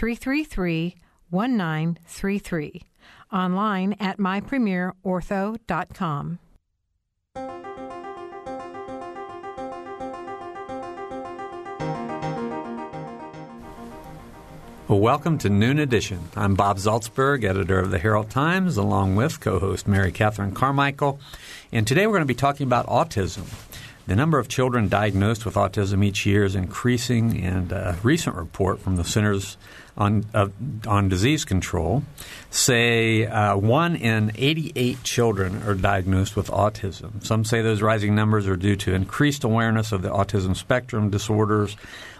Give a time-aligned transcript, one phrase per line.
[0.00, 0.96] 333
[1.28, 2.82] 1933.
[3.30, 6.38] Online at mypremierortho.com.
[14.88, 16.30] Well, welcome to Noon Edition.
[16.34, 21.20] I'm Bob Zaltsberg, editor of the Herald Times, along with co host Mary Catherine Carmichael.
[21.70, 23.44] And today we're going to be talking about autism.
[24.06, 28.80] The number of children diagnosed with autism each year is increasing, and a recent report
[28.80, 29.56] from the Centers
[29.96, 30.48] on, uh,
[30.86, 32.02] on Disease Control
[32.50, 37.24] say uh, one in 88 children are diagnosed with autism.
[37.24, 41.76] Some say those rising numbers are due to increased awareness of the autism spectrum disorders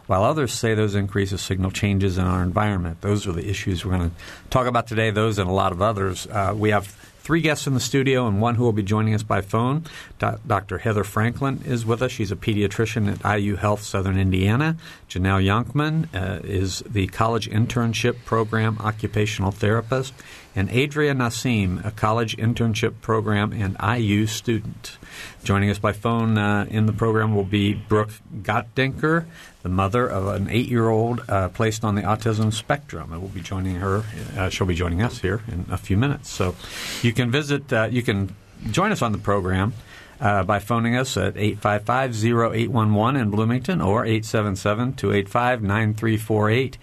[0.06, 3.00] while others say those increases signal changes in our environment.
[3.00, 4.16] Those are the issues we're going to
[4.50, 6.26] talk about today, those and a lot of others.
[6.26, 9.22] Uh, we have three guests in the studio and one who will be joining us
[9.22, 9.84] by phone.
[10.18, 10.78] Do- Dr.
[10.78, 12.10] Heather Franklin is with us.
[12.10, 14.76] She's a pediatrician at IU Health Southern Indiana.
[15.08, 20.12] Janelle Yonkman uh, is the college internship program occupational therapist.
[20.54, 24.98] And Adria Nassim, a college internship program and IU student.
[25.44, 28.10] Joining us by phone uh, in the program will be Brooke
[28.42, 29.26] Gottdenker,
[29.62, 33.12] the mother of an eight-year-old uh, placed on the autism spectrum.
[33.12, 34.02] And we'll be joining her.
[34.36, 36.28] Uh, she'll be joining us here in a few minutes.
[36.30, 36.56] So
[37.02, 37.72] you can visit.
[37.72, 38.34] Uh, you can
[38.70, 39.72] join us on the program.
[40.20, 46.74] Uh, by phoning us at 855-0811 in Bloomington or 877-285-9348.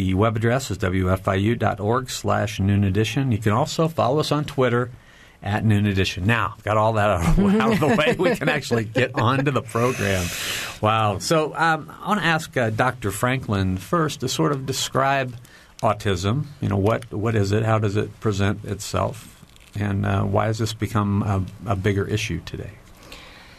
[0.00, 3.32] The web address is wfiu.org slash noon edition.
[3.32, 4.90] You can also follow us on Twitter
[5.42, 6.24] at Noon Edition.
[6.24, 8.16] Now, got all that out of, the way.
[8.18, 10.26] We can actually get on to the program.
[10.80, 11.18] Wow.
[11.18, 13.10] So um, I want to ask uh, Dr.
[13.10, 15.36] Franklin first to sort of describe
[15.82, 16.46] autism.
[16.62, 17.62] You know, what what is it?
[17.62, 19.44] How does it present itself?
[19.74, 22.70] And uh, why has this become a, a bigger issue today?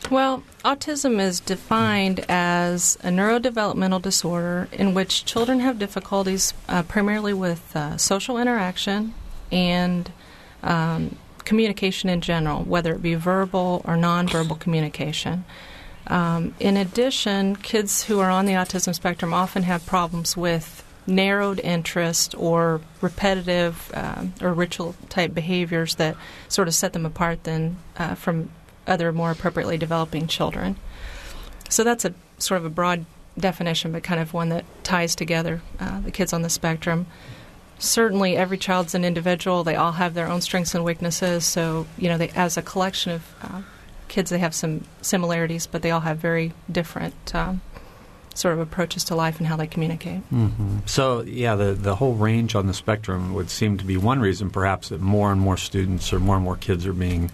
[0.10, 7.34] Well, autism is defined as a neurodevelopmental disorder in which children have difficulties uh, primarily
[7.34, 9.14] with uh, social interaction
[9.52, 10.12] and
[10.64, 15.46] um, communication in general, whether it be verbal or nonverbal communication.
[16.08, 21.60] Um, in addition, kids who are on the autism spectrum often have problems with narrowed
[21.60, 26.16] interest or repetitive uh, or ritual type behaviors that
[26.48, 28.50] sort of set them apart than uh, from
[28.88, 30.76] other more appropriately developing children.
[31.70, 33.06] So that's a sort of a broad
[33.40, 37.08] definition, but kind of one that ties together uh, the kids on the spectrum
[37.82, 39.64] certainly every child's an individual.
[39.64, 41.46] They all have their own strengths and weaknesses.
[41.46, 43.62] So, you know, they, as a collection of uh,
[44.08, 47.62] kids, they have some similarities, but they all have very different um,
[48.36, 50.22] sort of approaches to life and how they communicate.
[50.32, 50.80] Mm-hmm.
[50.86, 54.52] So, yeah, the, the whole range on the spectrum would seem to be one reason,
[54.52, 57.32] perhaps, that more and more students or more and more kids are being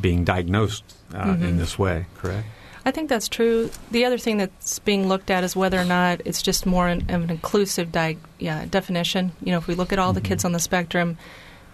[0.00, 0.84] being diagnosed
[1.14, 1.44] uh, mm-hmm.
[1.44, 2.06] in this way.
[2.16, 2.46] Correct.
[2.84, 3.68] I think that's true.
[3.90, 7.00] The other thing that's being looked at is whether or not it's just more an,
[7.10, 9.32] of an inclusive di- yeah, definition.
[9.42, 10.22] You know, if we look at all mm-hmm.
[10.22, 11.18] the kids on the spectrum,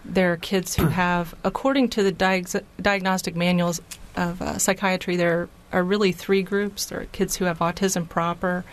[0.06, 2.44] there are kids who have, according to the di-
[2.80, 3.82] diagnostic manuals
[4.16, 6.86] of uh, psychiatry, there are really three groups.
[6.86, 8.64] There are kids who have autism proper.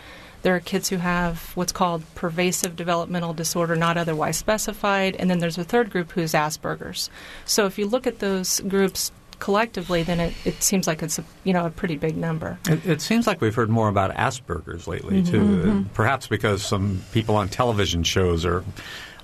[0.41, 5.39] There are kids who have what's called pervasive developmental disorder, not otherwise specified, and then
[5.39, 7.09] there's a third group who's Asperger's.
[7.45, 11.23] So if you look at those groups collectively, then it, it seems like it's a,
[11.43, 12.59] you know a pretty big number.
[12.67, 15.31] It, it seems like we've heard more about Asperger's lately mm-hmm.
[15.31, 15.41] too.
[15.41, 15.83] Mm-hmm.
[15.93, 18.63] Perhaps because some people on television shows are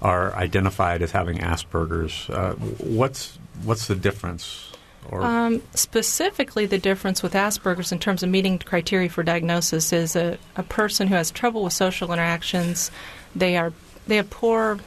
[0.01, 2.29] are identified as having Asperger's.
[2.29, 4.71] Uh, what's what's the difference?
[5.11, 10.39] Um, specifically, the difference with Asperger's in terms of meeting criteria for diagnosis is a,
[10.55, 12.89] a person who has trouble with social interactions.
[13.35, 13.71] They are
[14.07, 14.79] they have poor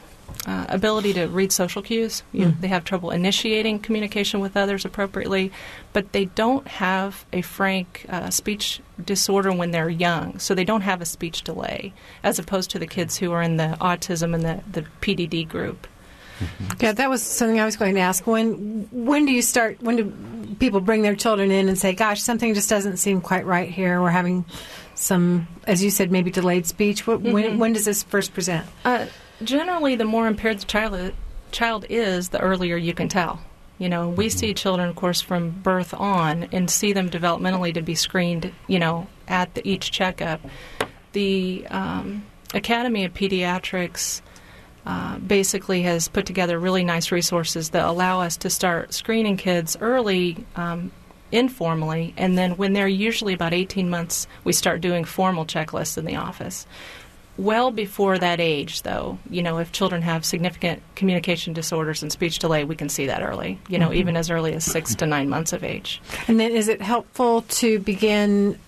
[0.45, 2.23] uh, ability to read social cues.
[2.31, 2.61] You, mm.
[2.61, 5.51] They have trouble initiating communication with others appropriately,
[5.93, 10.39] but they don't have a frank uh, speech disorder when they're young.
[10.39, 11.93] So they don't have a speech delay,
[12.23, 15.87] as opposed to the kids who are in the autism and the, the PDD group.
[16.39, 16.65] Mm-hmm.
[16.79, 18.25] Yeah, that was something I was going to ask.
[18.25, 19.81] When when do you start?
[19.81, 23.45] When do people bring their children in and say, "Gosh, something just doesn't seem quite
[23.45, 24.01] right here.
[24.01, 24.45] We're having
[24.95, 27.33] some, as you said, maybe delayed speech." What, mm-hmm.
[27.33, 28.65] when, when does this first present?
[28.85, 29.07] Uh,
[29.43, 31.13] generally, the more impaired the child
[31.51, 33.41] child is, the earlier you can tell.
[33.77, 37.81] You know, we see children, of course, from birth on, and see them developmentally to
[37.81, 38.51] be screened.
[38.67, 40.41] You know, at the, each checkup.
[41.13, 44.21] The um, Academy of Pediatrics
[44.85, 49.77] uh, basically has put together really nice resources that allow us to start screening kids
[49.79, 50.45] early.
[50.55, 50.91] Um,
[51.31, 56.03] informally, and then when they're usually about 18 months, we start doing formal checklists in
[56.03, 56.65] the office
[57.39, 62.39] well before that age, though, you know, if children have significant communication disorders and speech
[62.39, 63.95] delay, we can see that early, you know, mm-hmm.
[63.95, 66.01] even as early as six to nine months of age.
[66.27, 68.59] And then is it helpful to begin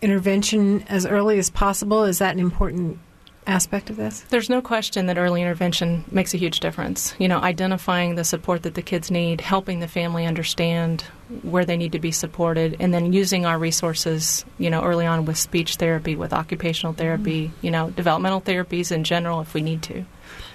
[0.00, 2.04] intervention as early as possible?
[2.04, 2.98] Is that an important
[3.46, 4.20] aspect of this?
[4.30, 7.14] There's no question that early intervention makes a huge difference.
[7.18, 11.02] You know, identifying the support that the kids need, helping the family understand
[11.42, 15.24] where they need to be supported, and then using our resources, you know, early on
[15.24, 17.66] with speech therapy, with occupational therapy, mm-hmm.
[17.66, 20.04] you know, developmental therapies in general if we need to.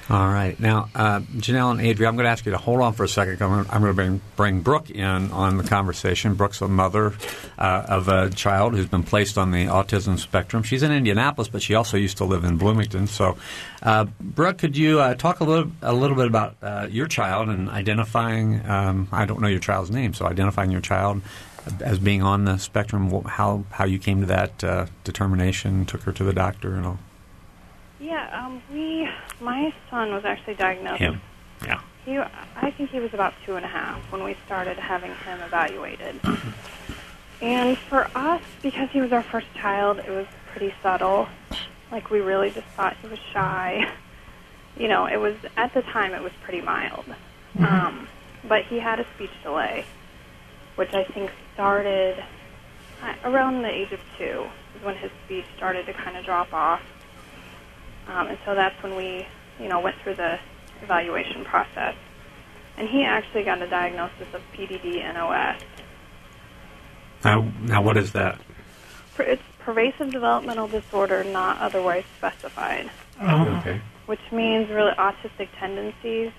[0.09, 0.59] All right.
[0.59, 3.07] Now, uh, Janelle and Adria, I'm going to ask you to hold on for a
[3.07, 3.39] second.
[3.44, 6.33] I'm going to, I'm going to bring, bring Brooke in on the conversation.
[6.33, 7.13] Brooke's a mother
[7.59, 10.63] uh, of a child who's been placed on the autism spectrum.
[10.63, 13.06] She's in Indianapolis, but she also used to live in Bloomington.
[13.06, 13.38] So,
[13.83, 17.50] uh, Brooke, could you uh, talk a little, a little bit about uh, your child
[17.50, 21.21] and identifying, um, I don't know your child's name, so identifying your child
[21.81, 26.11] as being on the spectrum, how, how you came to that uh, determination, took her
[26.13, 27.00] to the doctor and all?
[27.99, 29.07] Yeah, um, we.
[29.41, 30.99] My son was actually diagnosed.
[30.99, 31.21] Him.
[31.65, 31.81] Yeah.
[32.05, 35.41] He, I think he was about two and a half when we started having him
[35.41, 36.19] evaluated.
[37.41, 41.27] and for us, because he was our first child, it was pretty subtle.
[41.91, 43.91] Like we really just thought he was shy.
[44.77, 47.05] You know, it was at the time it was pretty mild.
[47.57, 47.65] Mm-hmm.
[47.65, 48.07] Um,
[48.47, 49.83] but he had a speech delay,
[50.75, 52.23] which I think started
[53.03, 56.53] uh, around the age of two, is when his speech started to kind of drop
[56.53, 56.81] off
[58.09, 59.27] um, and so that's when we,
[59.59, 60.39] you know, went through the
[60.81, 61.95] evaluation process.
[62.77, 65.61] And he actually got a diagnosis of PDD-NOS.
[67.23, 68.39] Now, now what is that?
[69.19, 72.89] It's pervasive developmental disorder not otherwise specified.
[73.21, 73.81] Oh, okay.
[74.06, 76.31] Which means really autistic tendencies.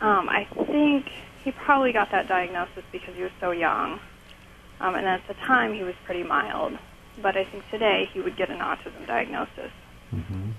[0.00, 1.06] Um, I think
[1.44, 4.00] he probably got that diagnosis because he was so young.
[4.80, 6.76] Um, and at the time, he was pretty mild.
[7.22, 9.70] But I think today he would get an autism diagnosis.
[10.14, 10.50] Mm-hmm.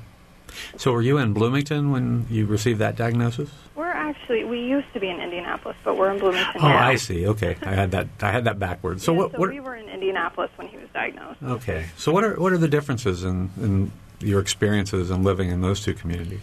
[0.77, 3.49] So, were you in Bloomington when you received that diagnosis?
[3.75, 6.67] We're actually we used to be in Indianapolis, but we're in Bloomington now.
[6.67, 6.87] oh, now.
[6.87, 7.27] I see.
[7.27, 8.07] Okay, I had that.
[8.21, 9.03] I had that backwards.
[9.03, 9.49] So, yeah, what, so what?
[9.49, 11.41] we were in Indianapolis when he was diagnosed.
[11.43, 11.87] Okay.
[11.97, 15.81] So, what are what are the differences in, in your experiences in living in those
[15.81, 16.41] two communities?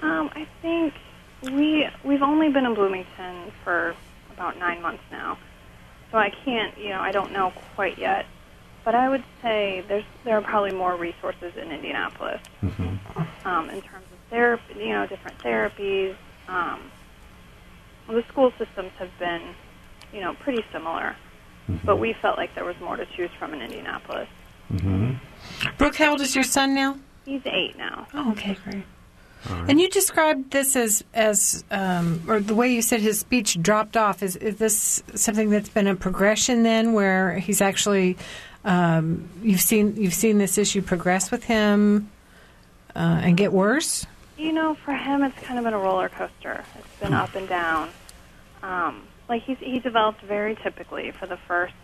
[0.00, 0.94] Um, I think
[1.42, 3.94] we we've only been in Bloomington for
[4.32, 5.38] about nine months now,
[6.10, 6.76] so I can't.
[6.78, 8.26] You know, I don't know quite yet
[8.88, 13.46] but I would say there's there are probably more resources in Indianapolis mm-hmm.
[13.46, 16.16] um, in terms of therapy, you know, different therapies.
[16.48, 16.90] Um,
[18.06, 19.42] well, the school systems have been,
[20.10, 21.14] you know, pretty similar,
[21.68, 21.84] mm-hmm.
[21.84, 24.30] but we felt like there was more to choose from in Indianapolis.
[24.72, 25.16] Mm-hmm.
[25.76, 26.96] Brooke, how old is your son now?
[27.26, 28.06] He's eight now.
[28.14, 28.84] Oh, okay, great.
[29.50, 29.70] Right.
[29.70, 33.98] And you described this as as um, or the way you said his speech dropped
[33.98, 34.22] off.
[34.22, 38.16] Is is this something that's been a progression then, where he's actually
[38.64, 42.10] um, you've seen you've seen this issue progress with him
[42.94, 44.06] uh, and get worse.
[44.36, 46.64] You know, for him, it's kind of been a roller coaster.
[46.78, 47.90] It's been up and down.
[48.62, 51.74] Um, like he's he developed very typically for the first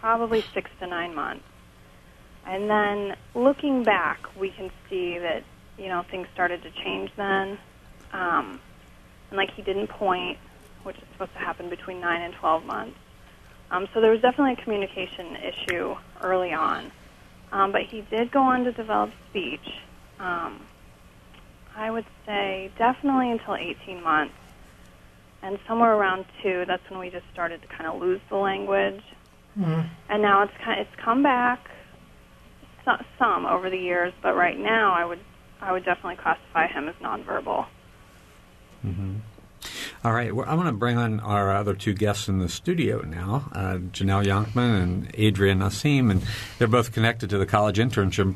[0.00, 1.44] probably six to nine months,
[2.46, 5.44] and then looking back, we can see that
[5.78, 7.58] you know things started to change then.
[8.12, 8.60] Um,
[9.30, 10.38] and like he didn't point,
[10.82, 12.98] which is supposed to happen between nine and twelve months.
[13.70, 16.92] Um, so there was definitely a communication issue early on.
[17.52, 19.66] Um, but he did go on to develop speech.
[20.18, 20.66] Um,
[21.76, 24.34] I would say definitely until 18 months.
[25.42, 29.02] And somewhere around two, that's when we just started to kind of lose the language.
[29.58, 29.88] Mm.
[30.08, 31.60] And now it's kind of, it's come back
[33.18, 35.20] some over the years, but right now I would
[35.60, 37.66] I would definitely classify him as nonverbal.
[38.84, 39.16] Mm-hmm.
[40.04, 43.00] All right, well, I'm going to bring on our other two guests in the studio
[43.00, 46.22] now, uh, Janelle Yonkman and Adria Nassim, and
[46.58, 48.34] they're both connected to the college internship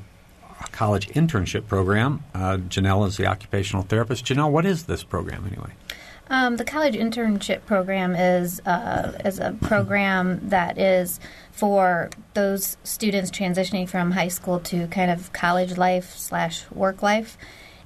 [0.73, 2.25] college internship program.
[2.35, 4.25] Uh, Janelle is the occupational therapist.
[4.25, 5.73] Janelle, what is this program anyway?
[6.31, 11.21] Um, the college internship program is uh, is a program that is
[11.53, 17.37] for those students transitioning from high school to kind of college life slash work life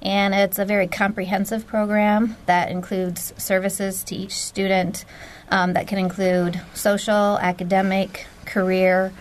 [0.03, 5.05] and it's a very comprehensive program that includes services to each student
[5.49, 9.13] um, that can include social, academic, career,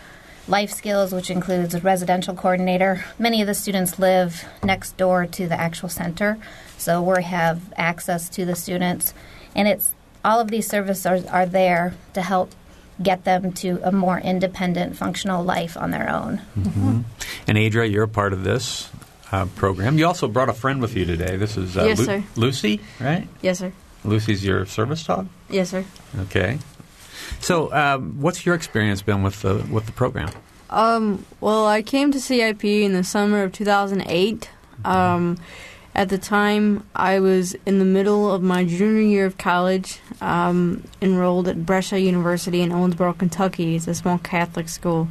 [0.49, 3.05] life skills, which includes a residential coordinator.
[3.17, 6.37] Many of the students live next door to the actual center,
[6.77, 9.15] so we have access to the students,
[9.55, 12.53] and it's all of these services are, are there to help
[13.01, 16.41] get them to a more independent, functional life on their own.
[16.59, 17.01] Mm-hmm.
[17.47, 18.91] And Adria, you're a part of this.
[19.33, 19.99] Uh, program.
[19.99, 21.37] You also brought a friend with you today.
[21.37, 22.25] This is uh, Yes, Lu- sir.
[22.37, 23.27] Lucy, right?
[23.41, 23.73] Yes, sir.
[24.05, 25.29] Lucy's your service dog.
[25.51, 25.85] Yes, sir.
[26.21, 26.59] Okay.
[27.41, 30.31] So, um, what's your experience been with the with the program?
[30.71, 34.49] Um, well, I came to CIP in the summer of 2008.
[34.85, 35.37] Um,
[35.95, 40.83] at the time, I was in the middle of my junior year of college, um,
[41.03, 43.77] enrolled at Brescia University in Owensboro, Kentucky.
[43.77, 45.09] It's a small Catholic school.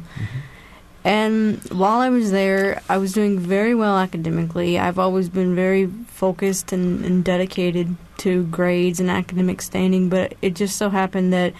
[1.04, 4.78] And while I was there, I was doing very well academically.
[4.78, 10.54] I've always been very focused and, and dedicated to grades and academic standing, but it
[10.54, 11.54] just so happened that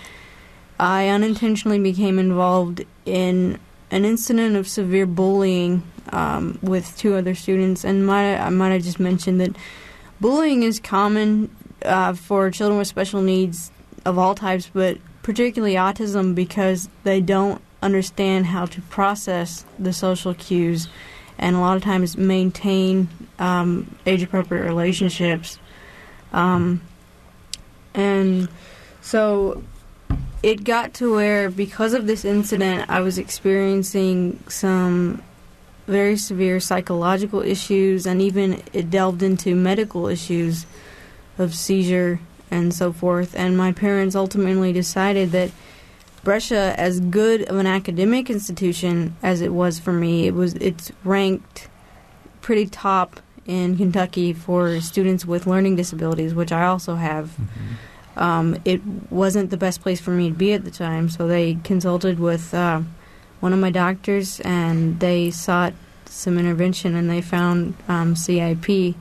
[0.78, 3.58] I unintentionally became involved in
[3.90, 7.84] an incident of severe bullying um, with two other students.
[7.84, 9.56] And might, I might have just mentioned that
[10.20, 13.72] bullying is common uh, for children with special needs
[14.04, 20.34] of all types, but particularly autism because they don't understand how to process the social
[20.34, 20.88] cues
[21.38, 23.08] and a lot of times maintain
[23.38, 25.58] um, age appropriate relationships.
[26.32, 26.82] Um,
[27.94, 28.48] and
[29.00, 29.62] so
[30.42, 35.22] it got to where, because of this incident, I was experiencing some
[35.86, 40.66] very severe psychological issues, and even it delved into medical issues
[41.38, 42.20] of seizure
[42.50, 43.34] and so forth.
[43.36, 45.50] And my parents ultimately decided that
[46.24, 50.92] Brescia, as good of an academic institution as it was for me, it was it's
[51.04, 51.68] ranked
[52.40, 57.32] pretty top in Kentucky for students with learning disabilities, which I also have.
[58.14, 61.54] Um, it wasn't the best place for me to be at the time, so they
[61.64, 62.82] consulted with uh,
[63.40, 65.72] one of my doctors and they sought
[66.04, 68.94] some intervention and they found um, CIP.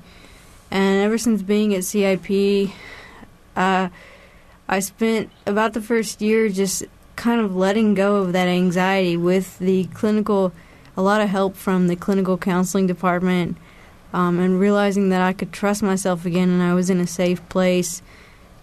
[0.71, 2.71] And ever since being at CIP,
[3.55, 3.89] uh,
[4.69, 6.85] I spent about the first year just
[7.21, 10.51] kind of letting go of that anxiety with the clinical,
[10.97, 13.55] a lot of help from the clinical counseling department,
[14.11, 17.47] um, and realizing that I could trust myself again and I was in a safe
[17.47, 18.01] place.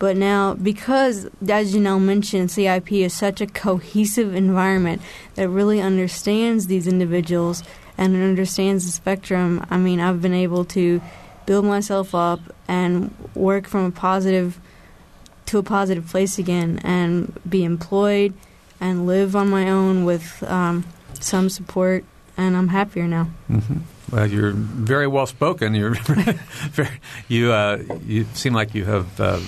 [0.01, 5.03] But now, because, as Janelle mentioned, CIP is such a cohesive environment
[5.37, 7.63] that really understands these individuals
[7.97, 11.01] and understands the spectrum, I mean, I've been able to
[11.47, 14.59] build myself up and work from a positive
[15.47, 18.35] to a positive place again and be employed
[18.81, 20.85] and live on my own with um,
[21.21, 22.05] some support,
[22.37, 23.25] and I'm happier now.
[23.49, 23.79] hmm
[24.11, 25.75] Well, you're very well spoken.
[25.75, 25.95] You're
[26.71, 29.41] very, you uh, you seem like you have uh,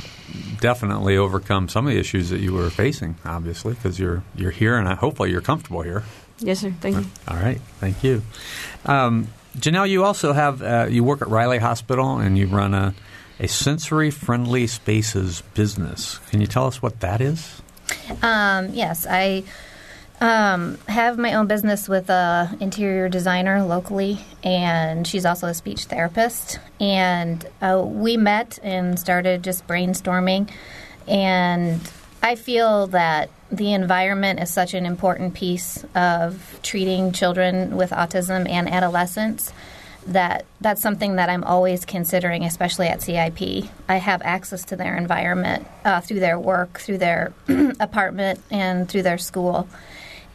[0.61, 3.17] definitely overcome some of the issues that you were facing.
[3.25, 6.03] Obviously, because you're you're here, and I, hopefully you're comfortable here.
[6.39, 6.73] Yes, sir.
[6.81, 7.07] Thank you.
[7.29, 8.23] All right, thank you,
[8.87, 9.89] um, Janelle.
[9.89, 12.95] You also have uh, you work at Riley Hospital, and you run a
[13.39, 16.19] a sensory friendly spaces business.
[16.31, 17.63] Can you tell us what that is?
[18.23, 19.45] Um, yes, I
[20.21, 25.85] um, have my own business with a interior designer locally, and she's also a speech
[25.85, 26.59] therapist.
[26.79, 30.51] And uh, we met and started just brainstorming.
[31.09, 31.81] And
[32.23, 38.49] I feel that the environment is such an important piece of treating children with autism
[38.49, 39.53] and adolescents
[40.07, 43.65] that that's something that I'm always considering, especially at CIP.
[43.89, 47.33] I have access to their environment uh, through their work, through their
[47.81, 49.69] apartment, and through their school.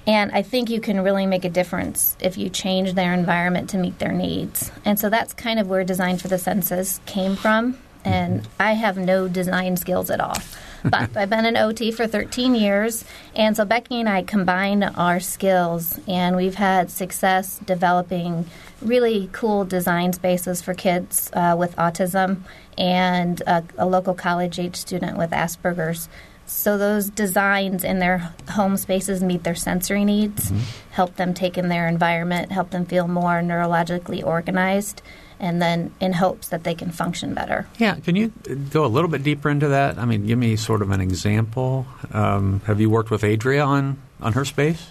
[0.08, 3.78] And I think you can really make a difference if you change their environment to
[3.78, 4.72] meet their needs.
[4.86, 7.78] And so that's kind of where Design for the Senses came from.
[8.04, 10.38] And I have no design skills at all.
[10.86, 13.06] But I've been an OT for 13 years.
[13.36, 18.46] And so Becky and I combine our skills, and we've had success developing
[18.82, 22.42] really cool design spaces for kids uh, with autism
[22.78, 26.10] and a, a local college age student with Asperger's.
[26.48, 30.52] So those designs in their home spaces meet their sensory needs,
[30.92, 35.02] help them take in their environment, help them feel more neurologically organized,
[35.40, 37.68] and then in hopes that they can function better.
[37.80, 38.32] Yeah, can you
[38.70, 39.98] go a little bit deeper into that?
[39.98, 41.88] I mean, give me sort of an example.
[42.12, 44.88] Um, have you worked with Adria on on her space?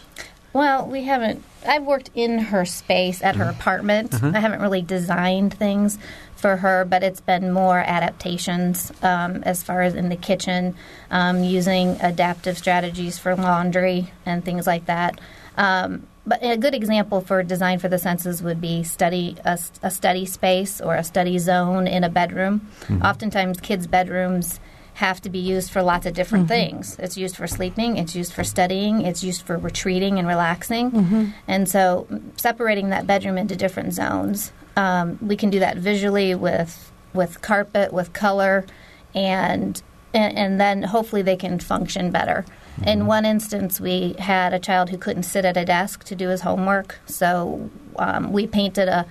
[0.52, 1.42] Well, we haven't.
[1.66, 4.14] I've worked in her space at her apartment.
[4.22, 5.98] I haven't really designed things
[6.36, 10.74] for her, but it's been more adaptations um, as far as in the kitchen,
[11.10, 15.20] um, using adaptive strategies for laundry and things like that.
[15.56, 19.90] Um, but a good example for design for the senses would be study a, a
[19.90, 22.68] study space or a study zone in a bedroom.
[23.02, 24.58] Oftentimes, kids' bedrooms
[24.94, 26.96] have to be used for lots of different things.
[27.00, 31.32] It's used for sleeping, it's used for studying, it's used for retreating and relaxing.
[31.48, 36.92] And so, separating that bedroom into different zones, um, we can do that visually with
[37.12, 38.66] with carpet, with color,
[39.14, 39.82] and
[40.12, 42.44] and, and then hopefully they can function better.
[42.86, 46.28] In one instance, we had a child who couldn't sit at a desk to do
[46.28, 49.06] his homework, so um, we painted a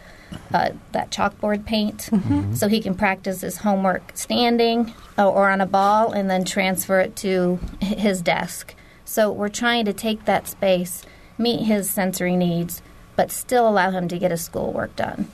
[0.54, 2.10] uh, that chalkboard paint,
[2.56, 7.00] so he can practice his homework standing uh, or on a ball, and then transfer
[7.00, 8.76] it to his desk.
[9.06, 11.04] So we're trying to take that space,
[11.38, 12.82] meet his sensory needs,
[13.16, 15.28] but still allow him to get his schoolwork done.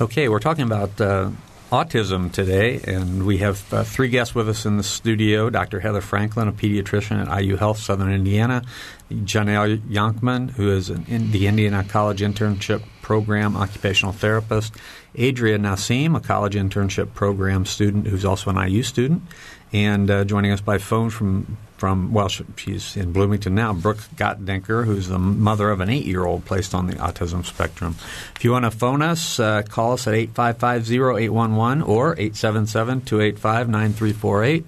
[0.00, 1.30] Okay, we're talking about uh,
[1.70, 5.80] autism today, and we have uh, three guests with us in the studio Dr.
[5.80, 8.62] Heather Franklin, a pediatrician at IU Health Southern Indiana,
[9.10, 14.72] Janelle Yonkman, who is an, in the Indiana College Internship Program occupational therapist,
[15.18, 19.24] Adria Nassim, a college internship program student who's also an IU student,
[19.72, 23.72] and uh, joining us by phone from from well, she's in Bloomington now.
[23.72, 27.96] Brooke Gottdenker, who's the mother of an eight-year-old placed on the autism spectrum.
[28.36, 34.62] If you want to phone us, uh, call us at 855-0811 or 877-285-9348.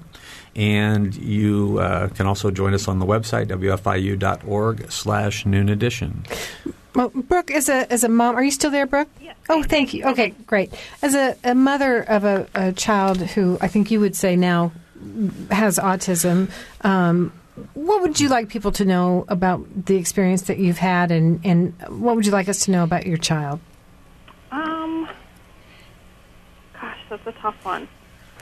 [0.56, 6.24] And you uh, can also join us on the website, wfiu.org slash noon edition.
[6.94, 9.08] Well, Brooke, as a as a mom, are you still there, Brooke?
[9.20, 9.36] Yes.
[9.48, 10.04] Oh, thank you.
[10.04, 10.72] Okay, great.
[11.00, 14.72] As a, a mother of a, a child who I think you would say now
[15.50, 16.50] has autism,
[16.82, 17.32] um,
[17.74, 21.74] what would you like people to know about the experience that you've had, and, and
[21.88, 23.60] what would you like us to know about your child?
[24.50, 25.08] Um,
[26.80, 27.88] gosh, that's a tough one.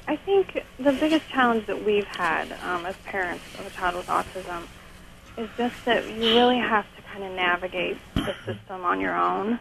[0.07, 4.07] I think the biggest challenge that we've had um, as parents of a child with
[4.07, 4.65] autism
[5.37, 9.59] is just that you really have to kind of navigate the system on your own.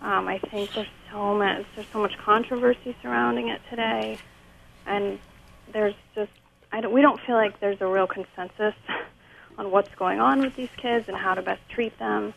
[0.00, 4.18] Um, I think there's so much there's so much controversy surrounding it today,
[4.86, 5.18] and
[5.72, 6.30] there's just
[6.70, 8.74] I don't, we don't feel like there's a real consensus
[9.58, 12.34] on what's going on with these kids and how to best treat them.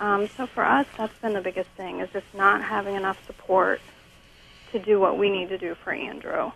[0.00, 3.80] Um, so for us, that's been the biggest thing is just not having enough support
[4.72, 6.52] to do what we need to do for Andrew.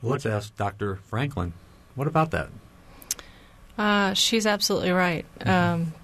[0.00, 0.96] Well, let's ask Dr.
[0.96, 1.54] Franklin.
[1.94, 2.50] What about that?
[3.78, 5.24] Uh, she's absolutely right.
[5.46, 5.94] Um,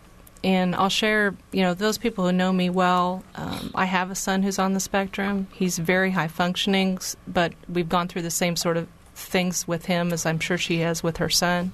[0.45, 3.25] and I'll share, you know, those people who know me well.
[3.35, 5.49] Um, I have a son who's on the spectrum.
[5.52, 10.13] He's very high functioning, but we've gone through the same sort of things with him
[10.13, 11.73] as I'm sure she has with her son.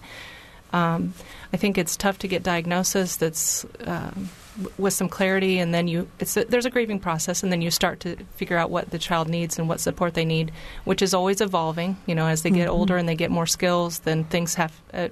[0.72, 1.14] Um,
[1.52, 5.88] I think it's tough to get diagnosis that's um, w- with some clarity, and then
[5.88, 8.90] you it's a, there's a grieving process, and then you start to figure out what
[8.90, 10.52] the child needs and what support they need,
[10.84, 11.96] which is always evolving.
[12.06, 15.08] You know, as they get older and they get more skills, then things have uh,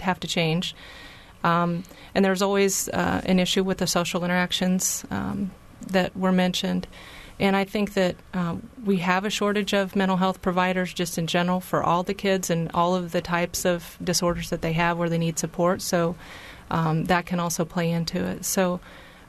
[0.00, 0.74] have to change.
[1.44, 5.50] Um, and there's always uh, an issue with the social interactions um,
[5.86, 6.86] that were mentioned.
[7.38, 11.26] And I think that um, we have a shortage of mental health providers just in
[11.26, 14.96] general for all the kids and all of the types of disorders that they have
[14.96, 15.82] where they need support.
[15.82, 16.16] So
[16.70, 18.44] um, that can also play into it.
[18.44, 18.80] So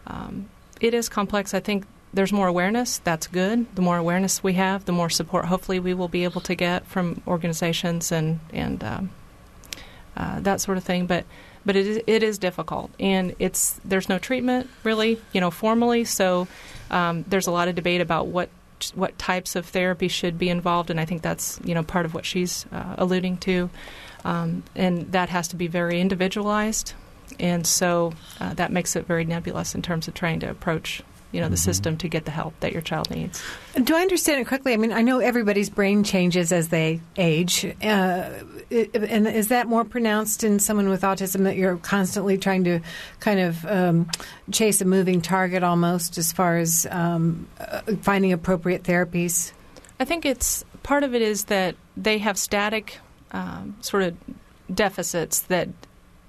[0.07, 0.49] um,
[0.79, 1.53] it is complex.
[1.53, 2.99] I think there's more awareness.
[2.99, 3.75] That's good.
[3.75, 6.87] The more awareness we have, the more support hopefully we will be able to get
[6.87, 9.09] from organizations and, and um,
[10.17, 11.05] uh, that sort of thing.
[11.05, 11.25] But
[11.65, 16.03] but it is, it is difficult, and it's there's no treatment really, you know, formally.
[16.05, 16.47] So
[16.89, 18.49] um, there's a lot of debate about what
[18.95, 22.13] what types of therapy should be involved, and I think that's you know part of
[22.13, 23.69] what she's uh, alluding to,
[24.25, 26.93] um, and that has to be very individualized,
[27.39, 31.41] and so uh, that makes it very nebulous in terms of trying to approach you
[31.41, 33.43] know the system to get the help that your child needs.
[33.83, 34.73] Do I understand it correctly?
[34.73, 37.65] I mean, I know everybody's brain changes as they age.
[37.81, 38.29] Uh,
[38.69, 42.79] and is that more pronounced in someone with autism that you're constantly trying to
[43.19, 44.09] kind of um,
[44.51, 49.51] chase a moving target almost as far as um, uh, finding appropriate therapies?
[49.99, 52.99] I think it's part of it is that they have static
[53.31, 54.15] um, sort of
[54.73, 55.69] deficits that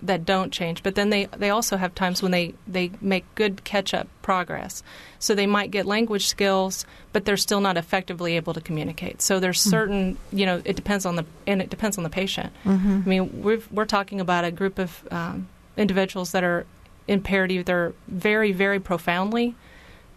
[0.01, 3.65] that don't change, but then they, they also have times when they, they make good
[3.65, 4.83] catch up progress.
[5.19, 9.21] So they might get language skills, but they're still not effectively able to communicate.
[9.23, 12.53] So there's certain you know it depends on the and it depends on the patient.
[12.65, 16.67] I mean we've, we're talking about a group of um, individuals that are
[17.09, 19.57] impaired either very very profoundly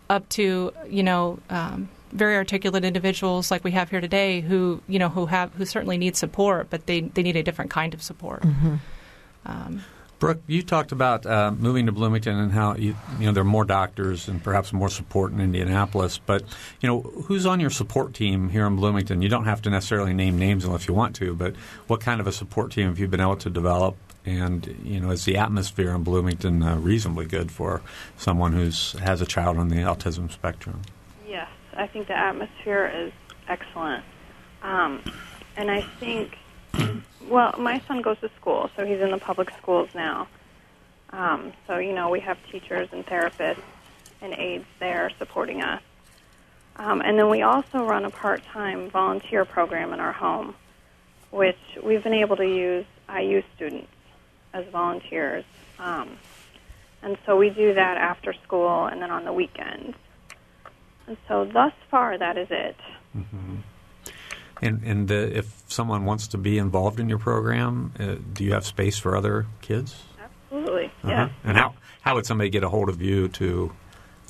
[0.10, 5.00] up to you know um, very articulate individuals like we have here today who you
[5.00, 8.04] know who have who certainly need support, but they they need a different kind of
[8.04, 8.44] support.
[9.46, 9.84] Um,
[10.22, 13.44] Brooke, you talked about uh, moving to Bloomington and how you, you know there are
[13.44, 16.20] more doctors and perhaps more support in Indianapolis.
[16.20, 16.44] But
[16.80, 19.24] you know who's on your support team here in Bloomington?
[19.24, 21.34] You don't have to necessarily name names unless you want to.
[21.34, 21.56] But
[21.88, 23.98] what kind of a support team have you been able to develop?
[24.24, 27.82] And you know, is the atmosphere in Bloomington uh, reasonably good for
[28.16, 30.84] someone who's has a child on the autism spectrum?
[31.28, 33.12] Yes, I think the atmosphere is
[33.48, 34.04] excellent.
[34.62, 35.04] Um,
[35.58, 36.38] and I think,
[37.28, 40.28] well, my son goes to school, so he's in the public schools now.
[41.12, 43.62] Um, so, you know, we have teachers and therapists
[44.22, 45.82] and aides there supporting us.
[46.78, 50.56] Um, and then we also run a part time volunteer program in our home,
[51.32, 53.92] which we've been able to use IU students
[54.54, 55.44] as volunteers.
[55.80, 56.18] Um,
[57.04, 59.98] and so we do that after school and then on the weekends.
[61.08, 62.78] And so thus far, that is it.
[64.62, 68.54] And, and uh, if someone wants to be involved in your program, uh, do you
[68.54, 69.96] have space for other kids?
[70.22, 71.10] Absolutely, Uh-huh.
[71.10, 71.32] yes.
[71.44, 73.72] And how, how would somebody get a hold of you to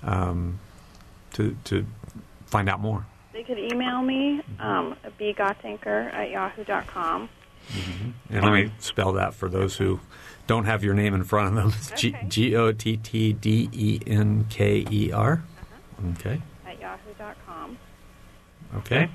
[0.04, 0.60] um,
[1.34, 1.86] to to
[2.46, 3.06] find out more?
[3.34, 7.30] They could email me, um, at yahoo.com.
[8.30, 10.00] And let me spell that for those who
[10.48, 11.67] don't have your name in front of them.
[11.78, 12.26] It's Okay.
[12.28, 15.44] G O T T D E N K E R.
[16.13, 16.41] Okay.
[16.65, 17.78] at yahoo.com.
[18.78, 19.10] Okay.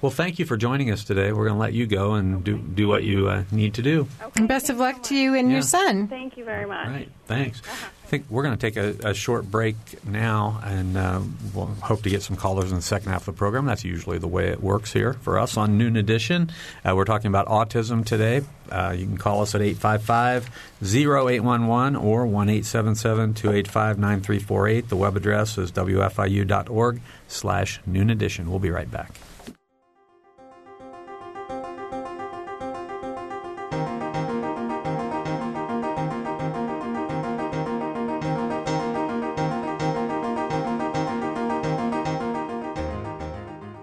[0.00, 1.32] Well, thank you for joining us today.
[1.32, 4.06] We're going to let you go and do do what you uh, need to do.
[4.22, 5.54] Okay, And best of luck so to you and Yeah.
[5.54, 6.08] your son.
[6.08, 6.88] Thank you very much.
[6.88, 7.08] Right.
[7.26, 7.60] Thanks.
[8.04, 11.20] I think we're going to take a, a short break now, and uh,
[11.54, 13.66] we'll hope to get some callers in the second half of the program.
[13.66, 16.50] That's usually the way it works here for us on Noon Edition.
[16.84, 18.42] Uh, we're talking about autism today.
[18.68, 20.50] Uh, you can call us at 855
[20.82, 24.88] 0811 or 1 877 285 9348.
[24.88, 28.50] The web address is wfiu.org slash noon edition.
[28.50, 29.19] We'll be right back.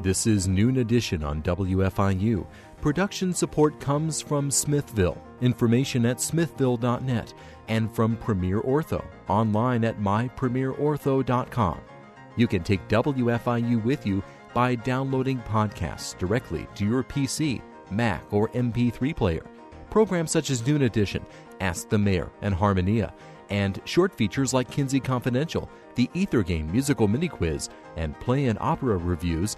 [0.08, 2.48] This is Noon Edition on WFIU.
[2.80, 5.22] Production support comes from Smithville.
[5.42, 7.34] Information at smithville.net
[7.68, 11.82] and from Premier Ortho online at mypremierortho.com.
[12.38, 18.48] You can take WFIU with you by downloading podcasts directly to your PC, Mac, or
[18.52, 19.46] MP3 player.
[19.90, 21.26] Programs such as Noon Edition,
[21.60, 23.14] Ask the Mayor, and Harmonia,
[23.50, 28.58] and short features like Kinsey Confidential, the Ether Game musical mini quiz, and play and
[28.62, 29.58] opera reviews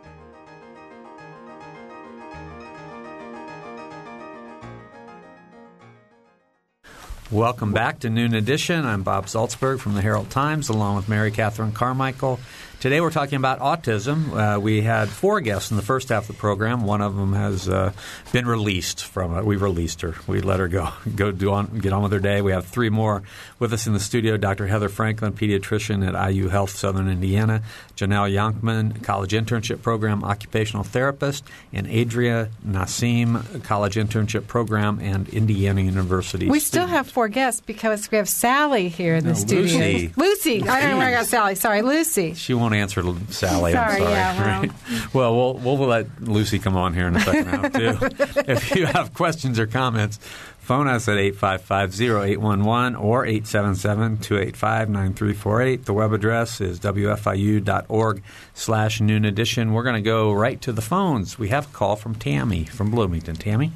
[7.31, 8.85] Welcome back to Noon Edition.
[8.85, 12.41] I'm Bob Zaltsberg from the Herald Times, along with Mary Catherine Carmichael.
[12.81, 14.55] Today we're talking about autism.
[14.55, 16.81] Uh, we had four guests in the first half of the program.
[16.81, 17.91] One of them has uh,
[18.31, 19.45] been released from it.
[19.45, 20.15] We released her.
[20.25, 22.41] We let her go, go do on, get on with her day.
[22.41, 23.21] We have three more
[23.59, 24.35] with us in the studio.
[24.35, 24.65] Dr.
[24.65, 27.61] Heather Franklin, pediatrician at IU Health Southern Indiana.
[27.95, 35.81] Janelle Yonkman, college internship program occupational therapist, and Adria Nassim, college internship program and Indiana
[35.81, 36.49] University.
[36.49, 39.77] We still have four guests because we have Sally here in the No, studio.
[39.77, 40.13] Lucy.
[40.17, 40.67] Lucy.
[40.67, 41.53] I don't know where I got Sally.
[41.53, 42.33] Sorry, Lucy.
[42.33, 43.75] She won't answer to Sally.
[43.75, 44.11] I'm Sorry, sorry.
[44.11, 44.61] yeah, well.
[44.61, 44.71] Right.
[45.13, 47.97] well, we'll we'll let Lucy come on here in a second half too.
[48.51, 50.17] if you have questions or comments,
[50.59, 55.85] phone us at 855-0811 or 877-285-9348.
[55.85, 59.73] The web address is wfiu.org slash noon edition.
[59.73, 61.37] We're going to go right to the phones.
[61.39, 63.35] We have a call from Tammy from Bloomington.
[63.35, 63.71] Tammy?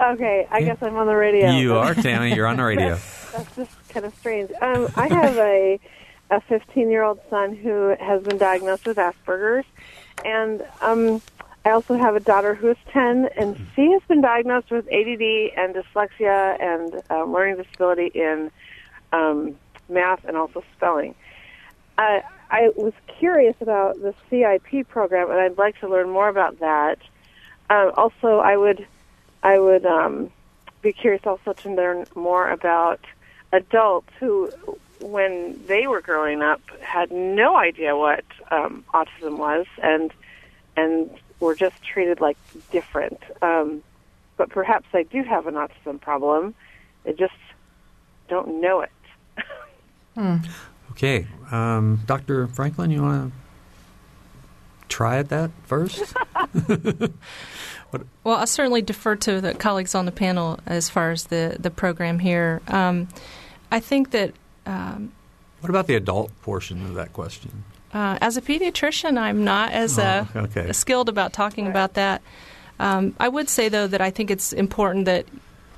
[0.00, 0.66] Okay, I Yeah.
[0.74, 1.52] guess I'm on the radio.
[1.52, 2.34] You are, Tammy.
[2.34, 2.98] You're on the radio.
[3.36, 4.50] That's just kind of strange.
[4.60, 5.78] Um, I have a
[6.30, 9.66] a 15 year old son who has been diagnosed with Asperger's,
[10.24, 11.22] and um,
[11.64, 15.52] I also have a daughter who is 10, and she has been diagnosed with ADD
[15.56, 18.50] and dyslexia and um, learning disability in
[19.12, 19.56] um,
[19.88, 21.14] math and also spelling.
[21.96, 26.60] I, I was curious about the CIP program, and I'd like to learn more about
[26.60, 26.98] that.
[27.70, 28.86] Um, also, I would
[29.42, 30.30] I would um,
[30.82, 33.00] be curious also to learn more about
[33.52, 34.50] adults who,
[35.00, 40.12] when they were growing up, had no idea what um, autism was and
[40.76, 42.36] and were just treated like
[42.70, 43.20] different.
[43.42, 43.82] Um,
[44.36, 46.54] but perhaps they do have an autism problem.
[47.04, 47.34] They just
[48.28, 48.90] don't know it.
[50.92, 51.26] Okay.
[51.50, 52.46] Um, Dr.
[52.48, 56.14] Franklin, you want to try at that first?
[58.24, 61.70] Well, I'll certainly defer to the colleagues on the panel as far as the, the
[61.70, 62.60] program here.
[62.68, 63.08] Um,
[63.70, 64.32] I think that
[64.66, 65.12] um,
[65.60, 67.64] What about the adult portion of that question?
[67.92, 70.72] uh, as a pediatrician, I'm not as uh, Oh, okay.
[70.72, 72.22] skilled about talking about that.
[72.80, 75.26] Um, I would say, though, that I think it's important that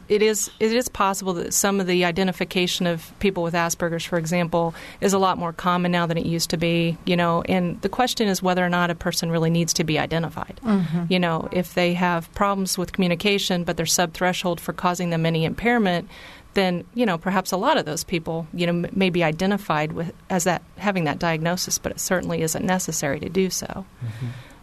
[0.08, 4.18] it is it is possible that some of the identification of people with Asperger's, for
[4.18, 6.96] example, is a lot more common now than it used to be.
[7.04, 9.98] You know, and the question is whether or not a person really needs to be
[9.98, 10.60] identified.
[10.64, 11.04] Mm-hmm.
[11.08, 15.26] You know, if they have problems with communication, but they're sub threshold for causing them
[15.26, 16.08] any impairment,
[16.54, 19.92] then you know perhaps a lot of those people you know m- may be identified
[19.92, 23.84] with as that having that diagnosis, but it certainly isn't necessary to do so.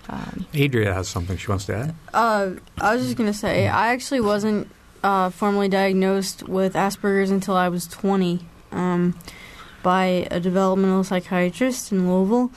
[0.09, 1.95] Um, Adria has something she wants to add.
[2.13, 2.51] Uh,
[2.81, 4.69] I was just gonna say I actually wasn't
[5.03, 8.39] uh, formally diagnosed with Asperger's until I was 20
[8.71, 9.19] um,
[9.83, 12.51] by a developmental psychiatrist in Louisville,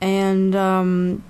[0.00, 1.24] and um,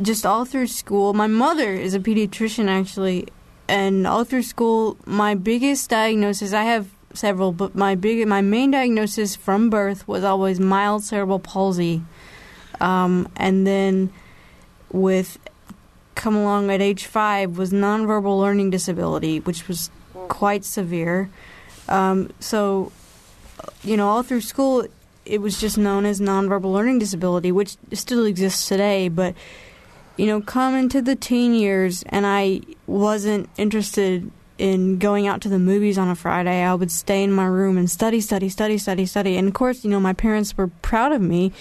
[0.00, 1.14] just all through school.
[1.14, 3.28] My mother is a pediatrician actually,
[3.68, 8.70] and all through school, my biggest diagnosis I have several, but my big my main
[8.70, 12.02] diagnosis from birth was always mild cerebral palsy,
[12.80, 14.12] um, and then
[14.92, 15.38] with
[16.16, 19.90] come along at age five was nonverbal learning disability, which was
[20.28, 21.30] quite severe.
[21.88, 22.90] Um, so,
[23.84, 24.88] you know, all through school,
[25.24, 29.08] it was just known as nonverbal learning disability, which still exists today.
[29.08, 29.34] But,
[30.16, 35.48] you know, come into the teen years, and I wasn't interested in going out to
[35.50, 36.62] the movies on a Friday.
[36.62, 39.36] I would stay in my room and study, study, study, study, study.
[39.36, 41.52] And of course, you know, my parents were proud of me,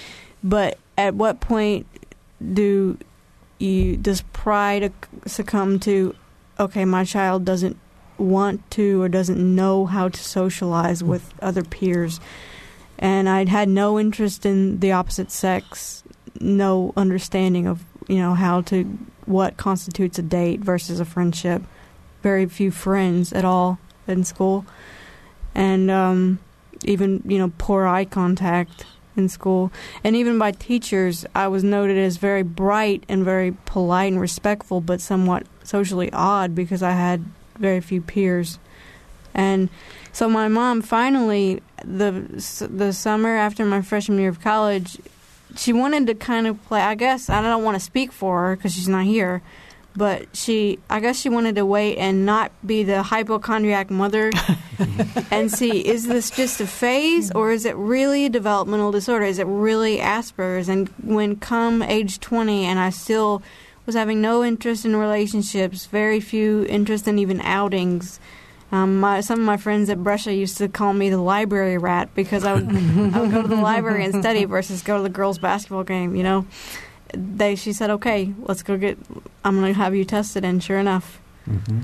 [0.42, 1.86] but at what point
[2.54, 2.98] do
[3.60, 4.92] you does pride
[5.26, 6.16] succumb to
[6.60, 7.78] okay my child doesn't
[8.18, 12.20] want to or doesn't know how to socialize with other peers.
[12.98, 16.04] And i'd had no interest in the opposite sex
[16.40, 18.84] no understanding of you know how to
[19.26, 21.64] what constitutes a date versus a friendship.
[22.22, 24.66] Very few friends at all in school.
[25.54, 26.40] And um
[26.84, 28.86] even you know poor eye contact
[29.18, 29.72] in school,
[30.04, 34.82] and even by teachers, I was noted as very bright and very polite and respectful,
[34.82, 37.26] but somewhat socially odd because I had
[37.58, 38.60] very few peers.
[39.34, 39.70] And
[40.12, 42.12] so my mom finally, the
[42.70, 44.98] the summer after my freshman year of college,
[45.58, 46.82] she wanted to kind of play.
[46.82, 49.42] I guess I don't want to speak for her because she's not here,
[49.96, 54.32] but she, I guess she wanted to wait and not be the hypochondriac mother
[55.32, 59.26] and see is this just a phase or is it really a developmental disorder?
[59.26, 60.68] Is it really Asperger's?
[60.68, 63.42] And when come age 20 and I still
[63.86, 68.20] was having no interest in relationships, very few interest in even outings.
[68.72, 72.14] Um, my, some of my friends at Brescia used to call me the library rat
[72.16, 75.10] because I would, I would go to the library and study versus go to the
[75.10, 76.46] girls' basketball game, you know
[77.18, 78.98] they she said, "Okay, let's go get.
[79.44, 81.82] I'm going to have you tested." And sure enough, Mm-hmm.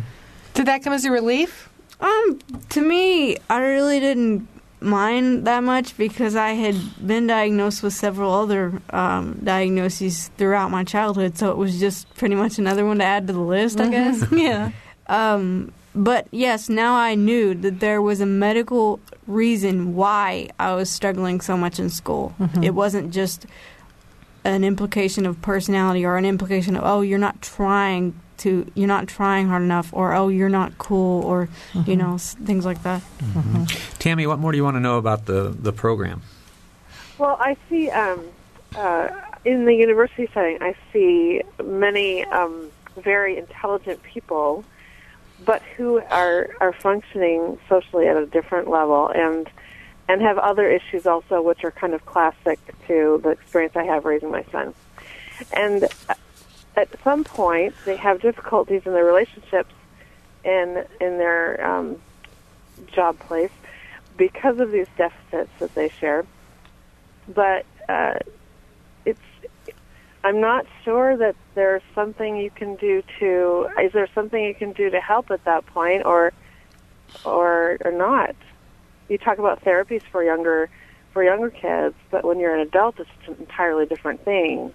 [0.55, 1.69] Did that come as a relief?
[1.99, 2.39] um,
[2.69, 4.47] to me, I really didn't
[4.79, 10.83] mind that much because I had been diagnosed with several other um, diagnoses throughout my
[10.83, 13.89] childhood, so it was just pretty much another one to add to the list, I
[13.89, 14.25] guess.
[14.31, 14.71] yeah.
[15.07, 20.89] Um, but yes, now I knew that there was a medical reason why I was
[20.89, 22.33] struggling so much in school.
[22.63, 23.45] It wasn't just
[24.43, 29.07] an implication of personality or an implication of oh you're not trying to you're not
[29.07, 31.47] trying hard enough or oh you're not cool or
[31.85, 33.01] you know s- things like that.
[33.99, 36.21] Tammy, what more do you want to know about the, the program?
[37.19, 38.19] Well, I see um,
[38.75, 39.09] uh,
[39.45, 44.65] in the university setting, I see many um, very intelligent people,
[45.45, 49.47] but who are are functioning socially at a different level and
[50.07, 54.05] and have other issues also, which are kind of classic to the experience I have
[54.05, 54.73] raising my son.
[55.53, 56.13] And uh,
[56.75, 59.73] at some point, they have difficulties in their relationships
[60.43, 62.01] in in their um,
[62.87, 63.51] job place
[64.17, 66.25] because of these deficits that they share.
[67.27, 68.15] But uh,
[69.05, 69.19] it's
[70.23, 73.69] I'm not sure that there's something you can do to.
[73.81, 76.31] Is there something you can do to help at that point, or
[77.25, 78.35] or or not?
[79.11, 80.69] You talk about therapies for younger
[81.11, 84.73] for younger kids, but when you're an adult, it's an entirely different thing.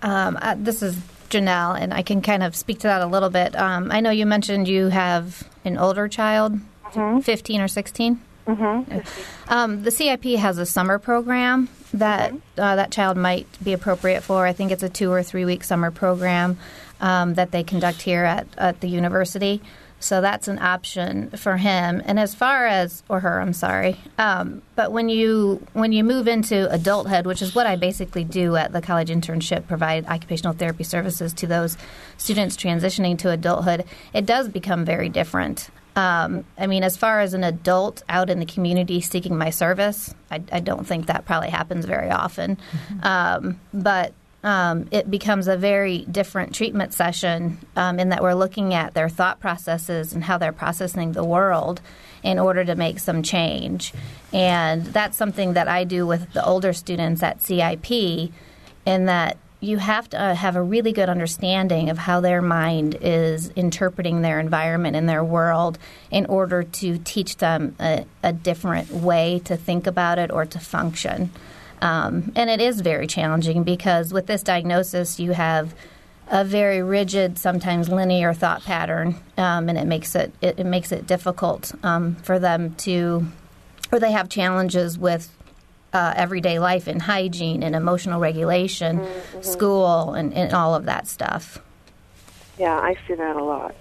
[0.00, 0.96] Um, uh, this is
[1.28, 3.54] Janelle, and I can kind of speak to that a little bit.
[3.54, 6.58] Um, I know you mentioned you have an older child,
[6.94, 8.20] 15 or 16.
[8.46, 9.52] Mm-hmm.
[9.52, 14.46] Um, the CIP has a summer program that uh, that child might be appropriate for.
[14.46, 16.56] I think it's a two or three week summer program
[17.02, 19.60] um, that they conduct here at, at the university.
[20.00, 22.02] So that's an option for him.
[22.04, 23.98] And as far as or her, I'm sorry.
[24.18, 28.56] Um, but when you when you move into adulthood, which is what I basically do
[28.56, 31.76] at the college internship, provide occupational therapy services to those
[32.16, 33.84] students transitioning to adulthood,
[34.14, 35.68] it does become very different.
[35.96, 40.14] Um, I mean, as far as an adult out in the community seeking my service,
[40.30, 42.58] I, I don't think that probably happens very often.
[43.02, 48.72] Um, but um, it becomes a very different treatment session um, in that we're looking
[48.74, 51.80] at their thought processes and how they're processing the world
[52.22, 53.92] in order to make some change.
[54.32, 57.90] And that's something that I do with the older students at CIP,
[58.86, 63.50] in that you have to have a really good understanding of how their mind is
[63.50, 65.78] interpreting their environment and their world
[66.10, 70.58] in order to teach them a, a different way to think about it or to
[70.58, 71.30] function.
[71.82, 75.74] Um, and it is very challenging because with this diagnosis, you have
[76.28, 80.92] a very rigid, sometimes linear thought pattern, um, and it makes it, it, it makes
[80.92, 83.26] it difficult um, for them to,
[83.90, 85.34] or they have challenges with
[85.92, 89.42] uh, everyday life and hygiene and emotional regulation, Mm-hmm.
[89.42, 91.58] school, and, and all of that stuff.
[92.58, 93.74] Yeah, I see that a lot.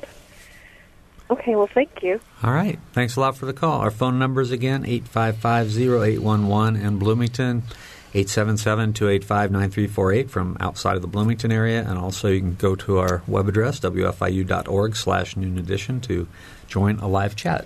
[1.29, 2.19] Okay, well, thank you.
[2.41, 2.79] All right.
[2.93, 3.81] Thanks a lot for the call.
[3.81, 7.61] Our phone numbers again 855 0811 in Bloomington,
[8.13, 11.85] 877 285 9348 from outside of the Bloomington area.
[11.87, 16.27] And also, you can go to our web address, wfiu.org slash noon edition, to
[16.67, 17.65] join a live chat.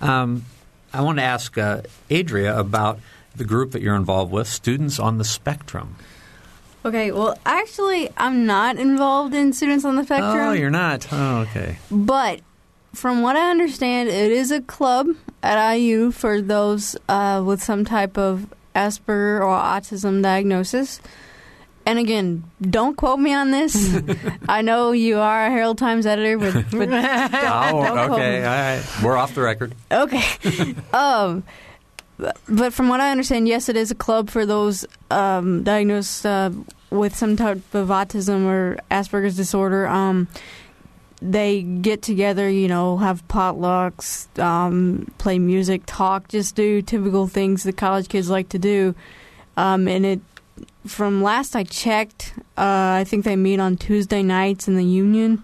[0.00, 0.44] Um,
[0.92, 3.00] I want to ask uh, Adria about
[3.34, 5.96] the group that you're involved with, Students on the Spectrum.
[6.84, 10.48] Okay, well, actually, I'm not involved in Students on the Spectrum.
[10.48, 11.06] Oh, you're not?
[11.12, 11.78] Oh, okay.
[11.90, 12.40] But
[12.94, 15.08] from what I understand, it is a club
[15.42, 21.00] at IU for those uh, with some type of Asperger or autism diagnosis.
[21.86, 23.98] And again, don't quote me on this.
[24.48, 28.40] I know you are a Herald Times editor, but, but Oh, don't quote okay.
[28.40, 28.44] me.
[28.44, 28.82] All right.
[29.02, 29.74] We're off the record.
[29.90, 30.22] Okay.
[30.92, 31.42] um,
[32.18, 36.26] but- but from what I understand, yes, it is a club for those um, diagnosed
[36.26, 36.50] uh,
[36.90, 39.86] with some type of autism or Asperger's disorder.
[39.88, 40.28] Um,
[41.22, 47.62] they get together, you know, have potlucks, um, play music, talk, just do typical things
[47.64, 48.94] that college kids like to do.
[49.56, 50.20] Um, and it,
[50.86, 55.42] from last I checked, uh, I think they meet on Tuesday nights in the Union.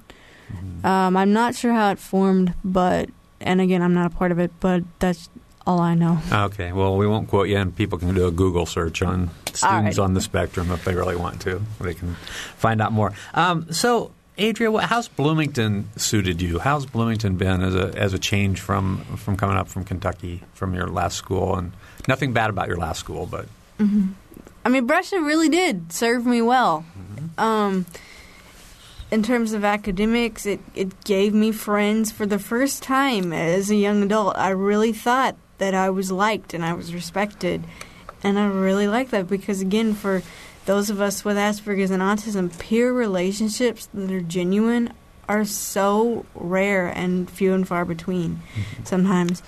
[0.84, 3.10] Um, I'm not sure how it formed, but
[3.40, 5.28] and again, I'm not a part of it, but that's
[5.66, 6.18] all I know.
[6.30, 9.98] Okay, well, we won't quote you, and people can do a Google search on students
[9.98, 10.04] right.
[10.04, 11.60] on the spectrum if they really want to.
[11.80, 12.14] They can
[12.56, 13.12] find out more.
[13.34, 16.58] Um, so, Adria, how's Bloomington suited you?
[16.58, 20.74] How's Bloomington been as a as a change from from coming up from Kentucky from
[20.74, 21.56] your last school?
[21.56, 21.72] And
[22.06, 23.46] nothing bad about your last school, but
[24.64, 26.84] I mean, Brescia really did serve me well.
[27.38, 27.86] Um,
[29.10, 33.76] in terms of academics, it, it gave me friends for the first time as a
[33.76, 34.36] young adult.
[34.36, 37.62] I really thought that I was liked and I was respected.
[38.22, 40.22] And I really like that because, again, for
[40.66, 44.92] those of us with Asperger's and autism, peer relationships that are genuine
[45.28, 48.40] are so rare and few and far between
[48.84, 49.42] sometimes.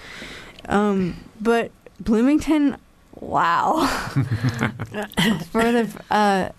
[0.69, 2.77] Um, but Bloomington,
[3.21, 3.87] wow.
[5.51, 6.51] for the uh,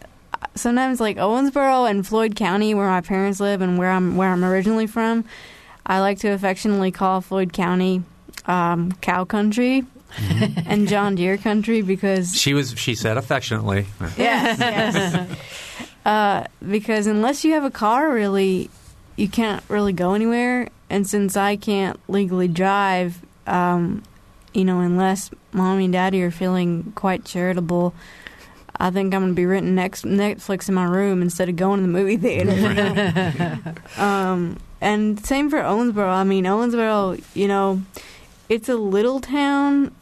[0.55, 4.43] sometimes like Owensboro and Floyd County, where my parents live and where I'm where I'm
[4.43, 5.25] originally from,
[5.85, 8.03] I like to affectionately call Floyd County
[8.45, 9.85] um, cow country
[10.65, 13.85] and John Deere country because she was she said affectionately.
[14.17, 15.37] yes, yes.
[16.05, 18.69] Uh, because unless you have a car, really,
[19.15, 20.69] you can't really go anywhere.
[20.89, 24.01] And since I can't legally drive, um,
[24.53, 27.93] you know, unless mommy and daddy are feeling quite charitable,
[28.77, 31.79] I think I'm going to be renting next Netflix in my room instead of going
[31.79, 33.75] to the movie theater.
[33.97, 36.07] um, and same for Owensboro.
[36.07, 37.81] I mean, Owensboro, you know,
[38.47, 39.93] it's a little town,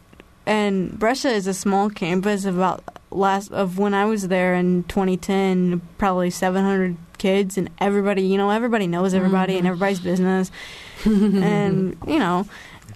[0.47, 2.45] and Brescia is a small campus.
[2.45, 2.81] of About
[3.11, 8.49] last of when I was there in 2010, probably 700 kids, and everybody, you know,
[8.49, 10.49] everybody knows everybody, and everybody's business,
[11.05, 12.47] and you know,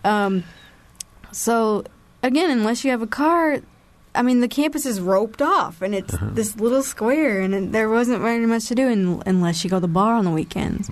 [0.05, 0.45] um,
[1.33, 1.83] so
[2.23, 3.61] again, unless you have a car.
[4.13, 7.87] I mean, the campus is roped off, and it's this little square, and it, there
[7.89, 10.89] wasn't very much to do in, unless you go to the bar on the weekends.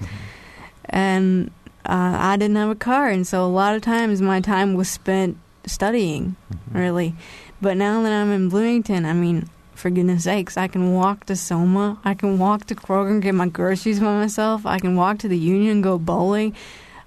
[0.85, 1.51] And
[1.85, 4.87] uh, I didn't have a car, and so a lot of times my time was
[4.87, 6.77] spent studying, mm-hmm.
[6.77, 7.15] really.
[7.61, 11.35] But now that I'm in Bloomington, I mean, for goodness sakes, I can walk to
[11.35, 15.19] Soma, I can walk to Kroger and get my groceries by myself, I can walk
[15.19, 16.55] to the Union and go bowling.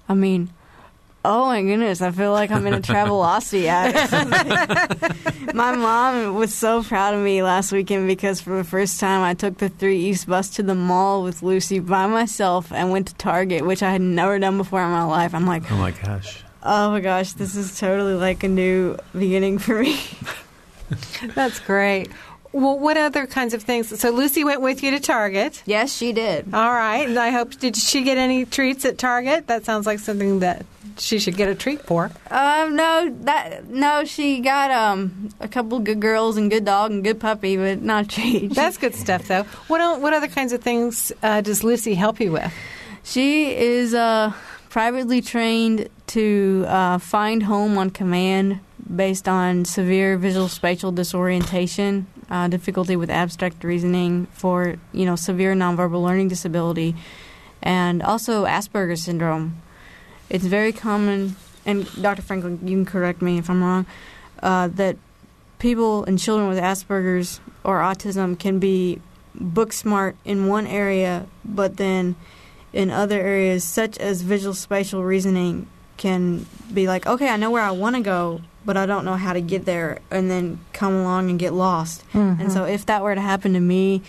[0.09, 0.49] I mean,
[1.25, 5.53] oh my goodness, I feel like I'm in a Travelocity ad.
[5.55, 9.33] my mom was so proud of me last weekend because for the first time I
[9.33, 13.15] took the 3 East bus to the mall with Lucy by myself and went to
[13.15, 15.33] Target, which I had never done before in my life.
[15.33, 16.42] I'm like, Oh my gosh.
[16.63, 19.99] Oh my gosh, this is totally like a new beginning for me.
[21.35, 22.09] That's great.
[22.51, 23.99] Well, what other kinds of things?
[23.99, 25.63] So Lucy went with you to Target.
[25.65, 26.53] yes, she did.
[26.53, 29.47] All right, and I hope did she get any treats at Target?
[29.47, 30.63] That sounds like something that
[30.99, 32.11] she should get a treat for.
[32.29, 37.03] Um, no, that no, she got um a couple good girls and good dog and
[37.03, 38.53] good puppy, but not treat.
[38.53, 39.43] That's good stuff, though.
[39.67, 42.53] What what other kinds of things uh, does Lucy help you with?
[43.03, 44.31] She is uh,
[44.73, 48.59] privately trained to uh, find home on command
[48.95, 55.53] based on severe visual spatial disorientation, uh, difficulty with abstract reasoning for you know severe
[55.53, 56.95] nonverbal learning disability,
[57.61, 59.61] and also Asperger's syndrome.
[60.27, 61.35] It's very common,
[61.67, 62.23] and Dr.
[62.23, 63.85] Franklin, you can correct me if I'm wrong,
[64.41, 64.97] uh, that
[65.59, 68.99] people and children with Asperger's or autism can be
[69.35, 72.15] book smart in one area, but then
[72.73, 77.61] in other areas, such as visual spatial reasoning, can be like, okay, I know where
[77.61, 80.93] I want to go, but I don't know how to get there, and then come
[80.93, 82.03] along and get lost.
[82.13, 82.73] And so, mm-hmm.
[82.73, 84.01] if that were to happen to me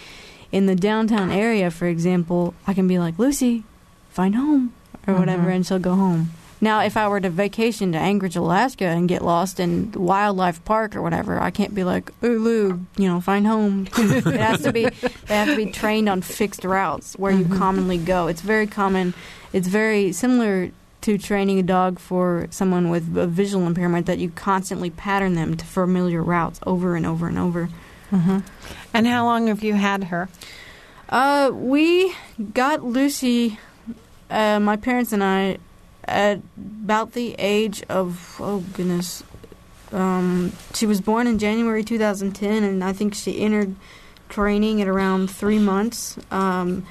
[0.51, 3.65] in the downtown area, for example, I can be like, Lucy,
[4.11, 4.73] find home,
[5.07, 5.51] or whatever, mm-hmm.
[5.51, 6.31] and she'll go home.
[6.65, 10.97] Now, if I were to vacation to Anchorage, Alaska, and get lost in Wildlife Park
[10.97, 14.73] or whatever, I can't be like, "Ooh, Lou, you know, find home." it has to
[14.73, 14.85] be.
[14.87, 18.29] They have to be trained on fixed routes where you commonly go.
[18.29, 19.13] It's very common.
[19.53, 20.71] It's very similar
[21.03, 25.59] to training a dog for someone with a visual impairment that you constantly pattern them
[25.59, 27.69] to familiar routes over and over and over.
[28.95, 30.31] And how long have you had her?
[31.11, 32.15] Uh, we
[32.55, 33.59] got Lucy,
[34.31, 35.59] uh, my parents and I,
[36.07, 39.23] at about the age of oh goodness,
[39.93, 43.75] um, she was born in January 2010, and I think she entered
[44.29, 46.19] training at around three months.
[46.31, 46.87] Um,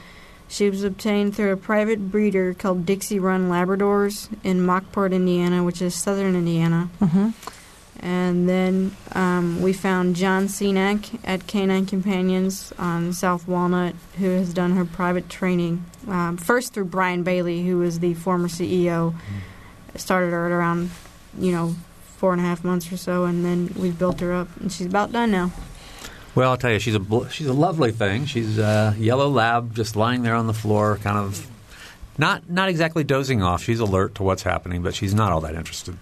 [0.48, 5.82] she was obtained through a private breeder called Dixie Run Labradors in Rockport, Indiana, which
[5.82, 6.90] is southern Indiana.
[7.02, 7.30] Mm-hmm.
[8.04, 14.54] And then um, we found John Cenac at Canine Companions on South Walnut, who has
[14.54, 15.86] done her private training.
[16.10, 19.16] Um, first through Brian Bailey, who was the former CEO.
[19.96, 20.92] Started her at around,
[21.40, 21.76] you know,
[22.18, 24.88] four and a half months or so, and then we've built her up, and she's
[24.88, 25.54] about done now.
[26.36, 28.26] Well, I'll tell you, she's a she's a lovely thing.
[28.26, 31.48] She's a yellow lab, just lying there on the floor, kind of
[32.18, 33.64] not not exactly dozing off.
[33.64, 35.98] She's alert to what's happening, but she's not all that interested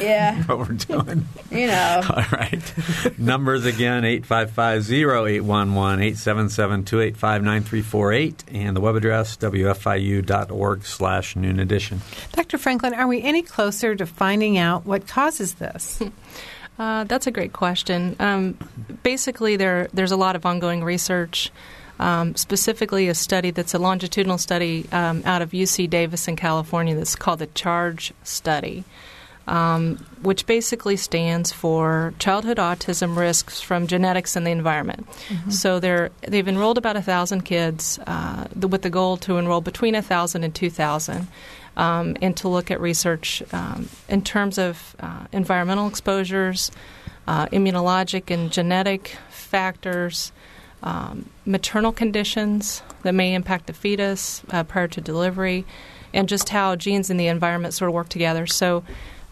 [0.00, 1.26] Yeah, what we're doing.
[1.50, 2.02] you know.
[2.10, 3.18] All right.
[3.18, 12.00] Numbers again 855 0811 877 285 9348 and the web address wfiu.org slash noon edition.
[12.32, 12.58] Dr.
[12.58, 16.02] Franklin, are we any closer to finding out what causes this?
[16.78, 18.14] Uh, that's a great question.
[18.18, 18.58] Um,
[19.02, 21.50] basically, there there's a lot of ongoing research.
[21.98, 26.94] Um, specifically, a study that's a longitudinal study um, out of UC Davis in California
[26.94, 28.84] that's called the CHARGE study,
[29.46, 35.06] um, which basically stands for Childhood Autism Risks from Genetics and the Environment.
[35.52, 39.94] So they're they've enrolled about a thousand kids uh, with the goal to enroll between
[39.94, 41.28] a thousand and two thousand
[41.76, 46.70] um, and to look at research um, in terms of uh, environmental exposures,
[47.28, 50.32] uh, immunologic and genetic factors,
[50.82, 55.64] um, maternal conditions that may impact the fetus uh, prior to delivery,
[56.12, 58.46] and just how genes and the environment sort of work together.
[58.46, 58.82] So.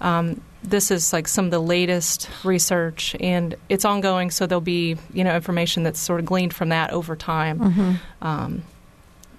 [0.00, 4.30] Um, this is like some of the latest research, and it's ongoing.
[4.30, 8.00] So there'll be you know information that's sort of gleaned from that over time.
[8.22, 8.62] Um,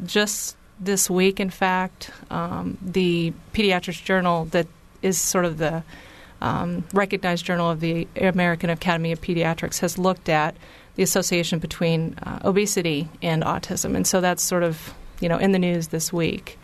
[0.05, 4.67] just this week, in fact, um, the Pediatrics Journal, that
[5.01, 5.83] is sort of the
[6.41, 10.55] um, recognized journal of the American Academy of Pediatrics, has looked at
[10.95, 15.53] the association between uh, obesity and autism, and so that's sort of you know in
[15.53, 16.59] the news this week.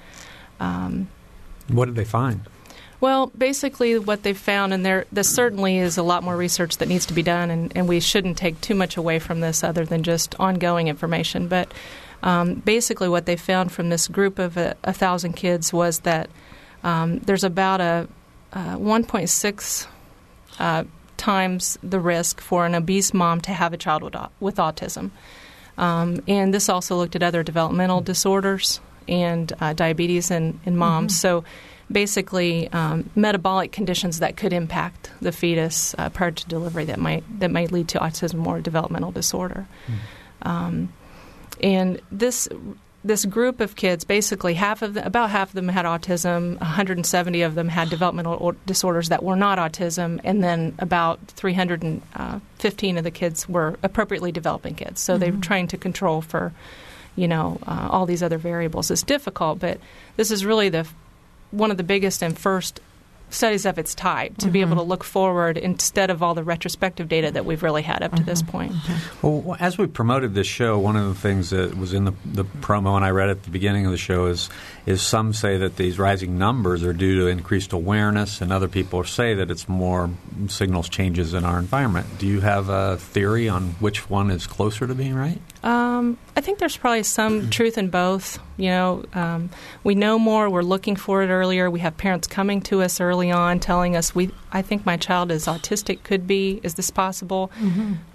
[0.59, 1.07] Um,
[1.67, 2.41] What did they find?
[3.01, 6.87] Well, basically, what they've found, and there, there certainly is a lot more research that
[6.87, 9.85] needs to be done, and, and we shouldn't take too much away from this other
[9.85, 11.47] than just ongoing information.
[11.47, 11.71] But
[12.21, 16.29] um, basically, what they found from this group of a, a thousand kids was that
[16.83, 18.07] um, there's about a,
[18.53, 19.87] uh 1.6
[20.59, 20.83] uh,
[21.17, 25.11] times the risk for an obese mom to have a child with, with autism.
[25.77, 31.19] Um, and this also looked at other developmental disorders and uh, diabetes in, in moms.
[31.19, 31.43] So
[31.91, 37.23] basically, um, metabolic conditions that could impact the fetus uh, prior to delivery that might
[37.39, 39.67] that might lead to autism or developmental disorder.
[40.43, 40.93] Um,
[41.61, 42.47] and this
[43.03, 47.41] this group of kids, basically half of the, about half of them had autism, 170
[47.41, 53.03] of them had developmental or- disorders that were not autism, and then about 315 of
[53.03, 55.01] the kids were appropriately developing kids.
[55.01, 56.53] So they were trying to control for,
[57.15, 58.91] you know, uh, all these other variables.
[58.91, 59.79] It's difficult, but
[60.15, 60.87] this is really the
[61.51, 62.79] one of the biggest and first
[63.33, 64.71] studies of its type to be mm-hmm.
[64.71, 68.13] able to look forward instead of all the retrospective data that we've really had up
[68.15, 68.51] to this mm-hmm.
[68.51, 68.71] point.
[68.73, 69.27] Mm-hmm.
[69.47, 72.43] Well, as we promoted this show, one of the things that was in the, the
[72.43, 74.49] promo and I read at the beginning of the show is
[74.85, 79.03] is some say that these rising numbers are due to increased awareness, and other people
[79.03, 80.09] say that it's more
[80.47, 82.07] signals changes in our environment.
[82.17, 85.39] Do you have a theory on which one is closer to being right?
[85.63, 88.39] Um, I think there's probably some truth in both.
[88.57, 89.49] You know, um,
[89.83, 90.49] we know more.
[90.49, 91.69] We're looking for it earlier.
[91.69, 95.31] We have parents coming to us early on, telling us, "We, I think my child
[95.31, 96.03] is autistic.
[96.03, 96.59] Could be.
[96.63, 97.51] Is this possible?"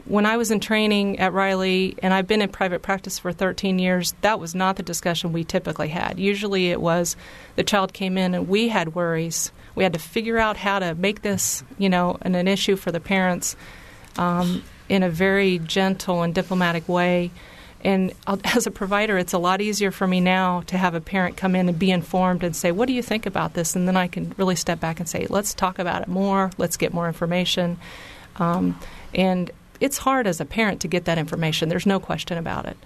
[0.07, 3.81] When I was in training at Riley, and I've been in private practice for 13
[3.81, 6.21] years, that was not the discussion we typically had.
[6.21, 7.17] Usually, it was
[7.57, 9.51] the child came in and we had worries.
[9.75, 12.93] We had to figure out how to make this, you know, an, an issue for
[12.93, 13.57] the parents
[14.17, 17.33] um, in a very gentle and diplomatic way.
[17.83, 18.13] And
[18.45, 21.57] as a provider, it's a lot easier for me now to have a parent come
[21.57, 23.75] in and be informed and say, What do you think about this?
[23.75, 26.53] And then I can really step back and say, Let's talk about it more.
[26.59, 27.79] Let's get more information.
[28.37, 28.79] Um,
[29.15, 29.51] and
[29.81, 31.69] it's hard as a parent to get that information.
[31.69, 32.77] There's no question about it.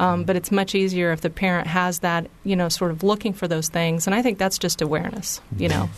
[0.00, 3.32] Um, but it's much easier if the parent has that, you know, sort of looking
[3.32, 4.06] for those things.
[4.06, 5.88] And I think that's just awareness, you know.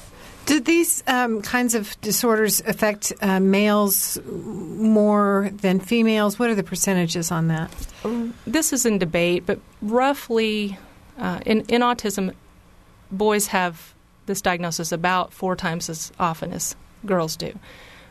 [0.46, 6.38] Do these um, kinds of disorders affect uh, males more than females?
[6.38, 7.70] What are the percentages on that?
[8.46, 10.78] this is in debate, but roughly
[11.18, 12.34] uh, in, in autism,
[13.10, 13.94] boys have
[14.24, 17.58] this diagnosis about four times as often as girls do.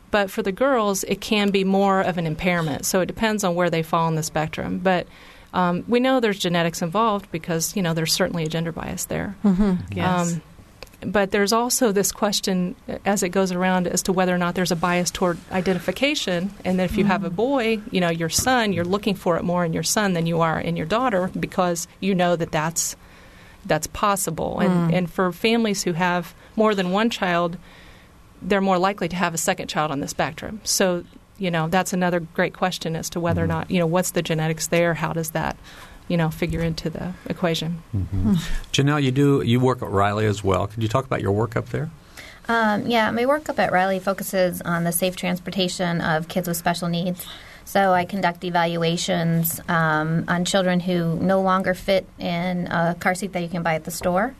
[0.09, 2.85] But for the girls, it can be more of an impairment.
[2.85, 4.79] So it depends on where they fall on the spectrum.
[4.79, 5.07] But
[5.53, 9.35] um, we know there's genetics involved because you know there's certainly a gender bias there.
[9.91, 10.33] Yes.
[10.33, 10.41] Um,
[11.01, 14.71] but there's also this question as it goes around as to whether or not there's
[14.71, 16.51] a bias toward identification.
[16.65, 19.43] And that if you have a boy, you know, your son, you're looking for it
[19.43, 22.95] more in your son than you are in your daughter because you know that that's
[23.65, 24.59] that's possible.
[24.59, 27.57] And and for families who have more than one child,
[28.41, 30.61] they're more likely to have a second child on the spectrum.
[30.63, 31.03] So
[31.37, 34.21] you know that's another great question as to whether or not you know what's the
[34.21, 34.95] genetics there.
[34.95, 35.57] How does that
[36.07, 37.81] you know figure into the equation?
[38.73, 40.67] Janelle, you do you work at Riley as well.
[40.67, 41.89] Could you talk about your work up there?
[42.49, 46.55] Um, yeah, my work up at Riley focuses on the safe transportation of kids with
[46.55, 47.25] special needs.
[47.65, 53.33] So I conduct evaluations um, on children who no longer fit in a car seat
[53.33, 54.33] that you can buy at the store.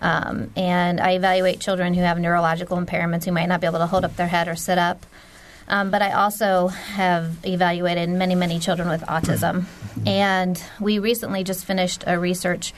[0.00, 3.86] Um, and I evaluate children who have neurological impairments who might not be able to
[3.86, 5.06] hold up their head or sit up.
[5.68, 9.64] Um, but I also have evaluated many, many children with autism.
[10.06, 12.72] And we recently just finished a research,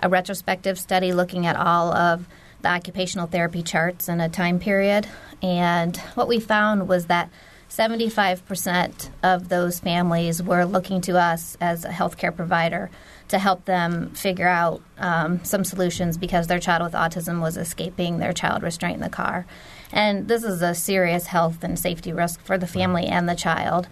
[0.00, 2.26] a retrospective study looking at all of
[2.62, 5.06] the occupational therapy charts in a time period.
[5.40, 7.30] And what we found was that
[7.68, 12.90] 75% of those families were looking to us as a healthcare provider
[13.32, 18.18] to help them figure out um, some solutions because their child with autism was escaping
[18.18, 19.46] their child restraint in the car.
[19.90, 23.88] And this is a serious health and safety risk for the family and the child.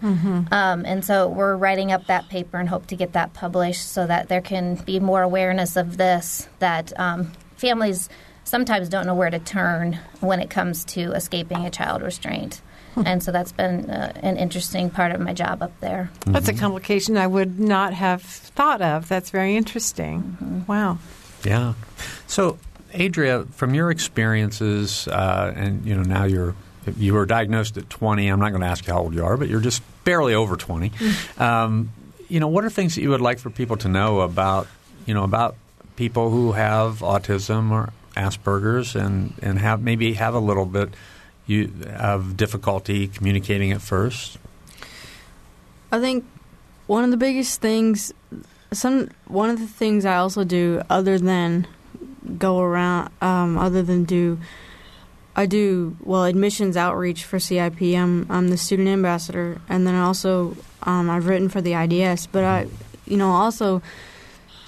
[0.53, 4.05] Um, and so we're writing up that paper and hope to get that published so
[4.05, 8.09] that there can be more awareness of this, that um, families
[8.43, 12.61] sometimes don't know where to turn when it comes to escaping a child restraint.
[13.05, 16.11] And so that's been uh, an interesting part of my job up there.
[16.25, 19.07] That's a complication I would not have thought of.
[19.07, 20.65] That's very interesting.
[20.67, 20.97] Wow.
[21.43, 21.73] Yeah.
[22.27, 22.59] So,
[22.93, 26.53] Adria, from your experiences, uh, and you know now you're
[26.97, 28.27] you were diagnosed at 20.
[28.27, 30.55] I'm not going to ask you how old you are, but you're just barely over
[30.55, 30.91] 20.
[31.37, 31.91] Um,
[32.27, 34.67] you know, what are things that you would like for people to know about
[35.05, 35.55] you know about
[35.95, 40.93] people who have autism or Asperger's and and have maybe have a little bit
[41.45, 44.37] you have difficulty communicating at first?
[45.91, 46.25] I think
[46.87, 48.13] one of the biggest things,
[48.71, 51.67] some one of the things I also do, other than
[52.37, 54.39] go around, um, other than do,
[55.35, 57.81] I do well admissions outreach for CIP.
[57.81, 62.27] I'm I'm the student ambassador, and then also um, I've written for the IDS.
[62.27, 62.67] But I,
[63.05, 63.81] you know, also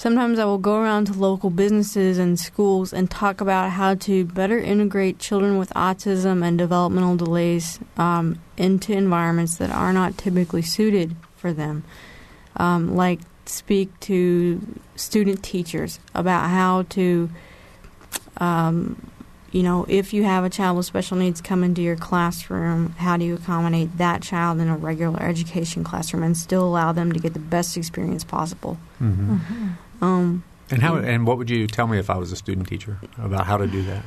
[0.03, 4.25] sometimes I will go around to local businesses and schools and talk about how to
[4.25, 10.61] better integrate children with autism and developmental delays um, into environments that are not typically
[10.61, 11.85] suited for them.
[12.57, 14.61] Um, like speak to
[14.97, 17.29] student teachers about how to,
[18.37, 19.09] um,
[19.53, 23.15] you know, if you have a child with special needs come into your classroom, how
[23.15, 27.21] do you accommodate that child in a regular education classroom and still allow them to
[27.21, 28.77] get the best experience possible?
[30.03, 32.99] Um, And how and what would you tell me if I was a student teacher
[33.17, 34.03] about how to do that?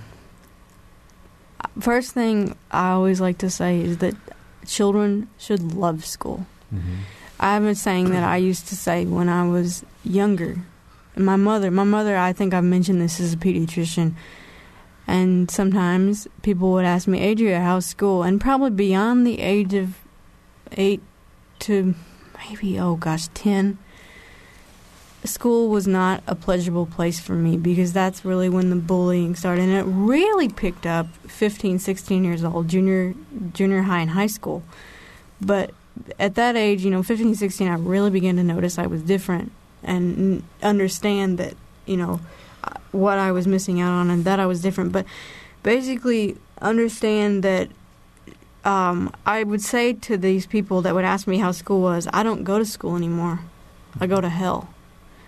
[1.80, 4.14] first thing I always like to say is that
[4.66, 6.46] children should love school.
[7.38, 10.56] I have a saying that I used to say when I was younger.
[11.16, 14.14] My mother, my mother, I think I've mentioned this as a pediatrician.
[15.06, 18.22] And sometimes people would ask me, Adria, how's school?
[18.22, 19.98] And probably beyond the age of
[20.72, 21.02] eight
[21.60, 21.94] to
[22.38, 23.78] maybe, oh gosh, 10,
[25.26, 29.62] school was not a pleasurable place for me because that's really when the bullying started.
[29.62, 33.14] And it really picked up 15, 16 years old, junior,
[33.52, 34.62] junior high and high school.
[35.40, 35.72] But
[36.18, 39.52] at that age, you know, 15, 16, I really began to notice I was different
[39.82, 41.54] and understand that,
[41.84, 42.20] you know,
[42.64, 44.92] uh, what I was missing out on and that I was different.
[44.92, 45.06] But
[45.62, 47.68] basically, understand that
[48.64, 52.22] um, I would say to these people that would ask me how school was, I
[52.22, 53.40] don't go to school anymore.
[54.00, 54.68] I go to hell.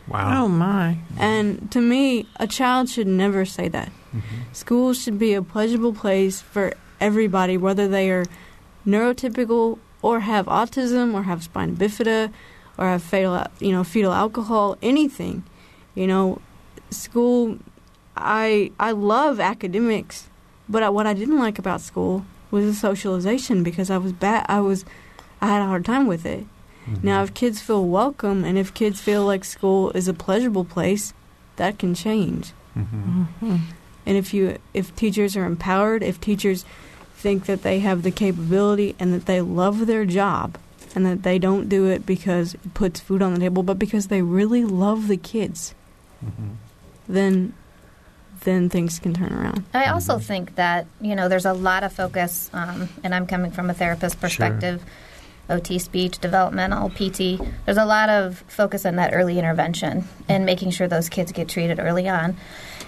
[0.08, 0.44] Wow.
[0.44, 0.98] Oh my.
[1.18, 3.88] And to me, a child should never say that.
[3.88, 4.52] Mm-hmm.
[4.52, 8.24] School should be a pleasurable place for everybody, whether they are
[8.86, 12.32] neurotypical or have autism or have spina bifida
[12.78, 15.44] or have fatal, you know, fetal alcohol, anything.
[15.94, 16.40] You know,
[16.90, 17.58] school.
[18.16, 20.28] I I love academics,
[20.68, 24.46] but I, what I didn't like about school was the socialization because I was bad.
[24.48, 24.84] I was
[25.40, 26.46] I had a hard time with it.
[27.02, 31.12] Now, if kids feel welcome and if kids feel like school is a pleasurable place,
[31.56, 32.52] that can change.
[32.76, 33.56] Mm-hmm.
[34.06, 36.64] And if you if teachers are empowered, if teachers
[37.14, 40.56] think that they have the capability and that they love their job
[40.94, 44.06] and that they don't do it because it puts food on the table, but because
[44.06, 45.74] they really love the kids,
[46.24, 46.48] Mm-hmm.
[47.08, 47.54] then
[48.44, 49.64] then things can turn around.
[49.74, 53.50] I also think that you know there's a lot of focus, um, and I'm coming
[53.50, 54.82] from a therapist perspective.
[55.50, 57.40] OT speech, developmental, PT.
[57.64, 61.48] There's a lot of focus on that early intervention and making sure those kids get
[61.48, 62.36] treated early on.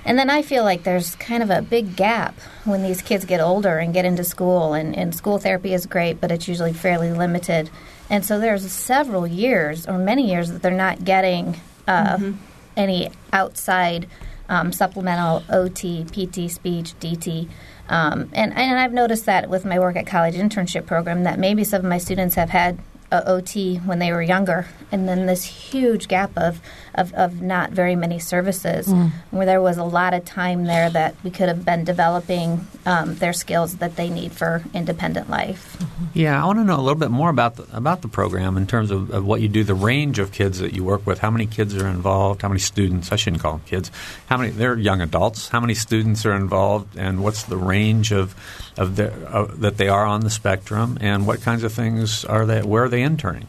[0.05, 2.35] And then I feel like there's kind of a big gap
[2.65, 4.73] when these kids get older and get into school.
[4.73, 7.71] And, and school therapy is great, but it's usually fairly limited.
[8.09, 12.33] And so there's several years or many years that they're not getting uh,
[12.77, 14.07] any outside
[14.51, 17.49] um, supplemental OT, PT, speech, DT.
[17.89, 21.65] Um, and, and I've noticed that with my work at college internship program that maybe
[21.65, 22.79] some of my students have had
[23.13, 26.61] OT when they were younger, and then this huge gap of,
[26.95, 28.93] of, of not very many services,
[29.31, 33.15] where there was a lot of time there that we could have been developing um,
[33.17, 35.77] their skills that they need for independent life.
[36.15, 38.67] Yeah, I want to know a little bit more about the, about the program in
[38.67, 41.19] terms of, of what you do, the range of kids that you work with.
[41.19, 42.43] How many kids are involved?
[42.43, 43.13] How many students?
[43.13, 43.91] I shouldn't call them kids.
[44.27, 44.51] How many?
[44.51, 45.49] They're young adults.
[45.49, 48.35] How many students are involved, and what's the range of
[48.77, 52.47] of the, uh, that they are on the spectrum, and what kinds of things are
[52.47, 52.63] they?
[52.63, 53.47] Where are they interning?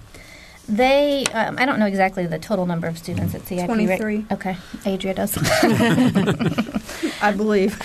[0.70, 3.68] They, um, I don't know exactly the total number of students at CIP.
[3.68, 3.68] right?
[3.68, 4.26] 23.
[4.32, 5.38] Okay, Adria does.
[7.22, 7.78] I believe.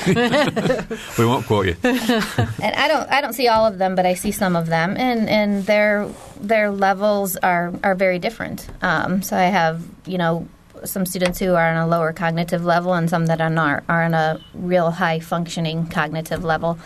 [1.19, 1.77] We won't quote you.
[1.83, 4.97] and I don't I don't see all of them, but I see some of them,
[4.97, 6.09] and and their
[6.41, 8.69] their levels are are very different.
[8.83, 10.47] Um, so I have you know
[10.85, 14.05] some students who are on a lower cognitive level, and some that are not are
[14.05, 16.79] on a real high functioning cognitive level.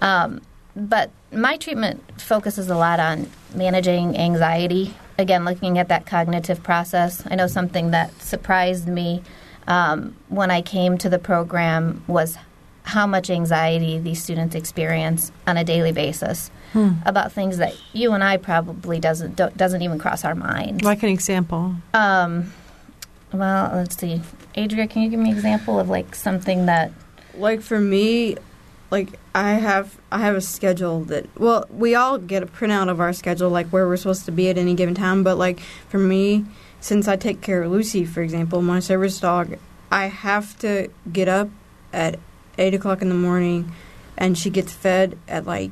[0.00, 0.40] Um,
[0.78, 4.94] but my treatment focuses a lot on managing anxiety.
[5.18, 7.24] Again, looking at that cognitive process.
[7.28, 9.22] I know something that surprised me
[9.66, 12.38] um, when I came to the program was
[12.84, 16.50] how much anxiety these students experience on a daily basis
[17.04, 20.84] about things that you and I probably doesn't do, doesn't even cross our minds.
[20.84, 21.74] Like an example.
[21.92, 22.52] Um,
[23.32, 24.22] well, let's see,
[24.56, 26.92] Adria, can you give me an example of like something that?
[27.34, 28.36] like for me
[28.90, 33.00] like i have i have a schedule that well we all get a printout of
[33.00, 35.98] our schedule like where we're supposed to be at any given time but like for
[35.98, 36.44] me
[36.80, 39.58] since i take care of lucy for example my service dog
[39.90, 41.48] i have to get up
[41.92, 42.18] at
[42.58, 43.72] eight o'clock in the morning
[44.16, 45.70] and she gets fed at like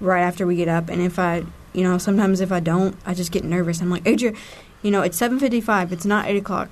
[0.00, 0.88] right after we get up.
[0.88, 3.80] And if i you know sometimes if i don't i just get nervous.
[3.80, 4.32] I'm like adria
[4.82, 6.68] you know it's 7.55 it's not 8 o'clock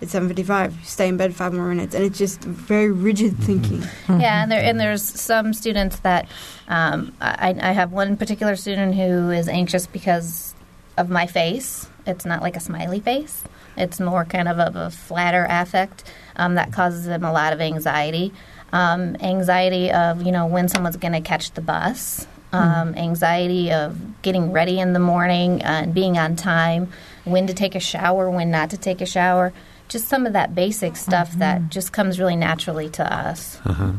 [0.00, 4.42] it's 7.55 stay in bed five more minutes and it's just very rigid thinking Yeah,
[4.42, 6.28] and there and there's some students that
[6.68, 10.54] um, I, I have one particular student who is anxious because
[10.96, 11.88] of my face.
[12.06, 13.44] It's not like a smiley face.
[13.76, 16.04] It's more kind of a, a flatter affect
[16.36, 18.32] um, that causes them a lot of anxiety.
[18.72, 22.26] Um, anxiety of you know when someone's going to catch the bus.
[22.50, 26.90] Um, Anxiety of getting ready in the morning and being on time.
[27.24, 29.52] When to take a shower, when not to take a shower.
[29.88, 33.58] Just some of that basic stuff that just comes really naturally to us.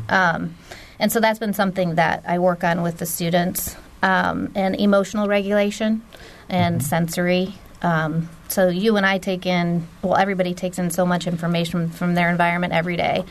[0.09, 0.55] Um,
[0.99, 5.27] and so that's been something that I work on with the students, um, and emotional
[5.27, 6.01] regulation
[6.47, 7.55] and sensory.
[7.81, 12.13] Um, so you and I take in, well, everybody takes in so much information from
[12.15, 13.23] their environment every day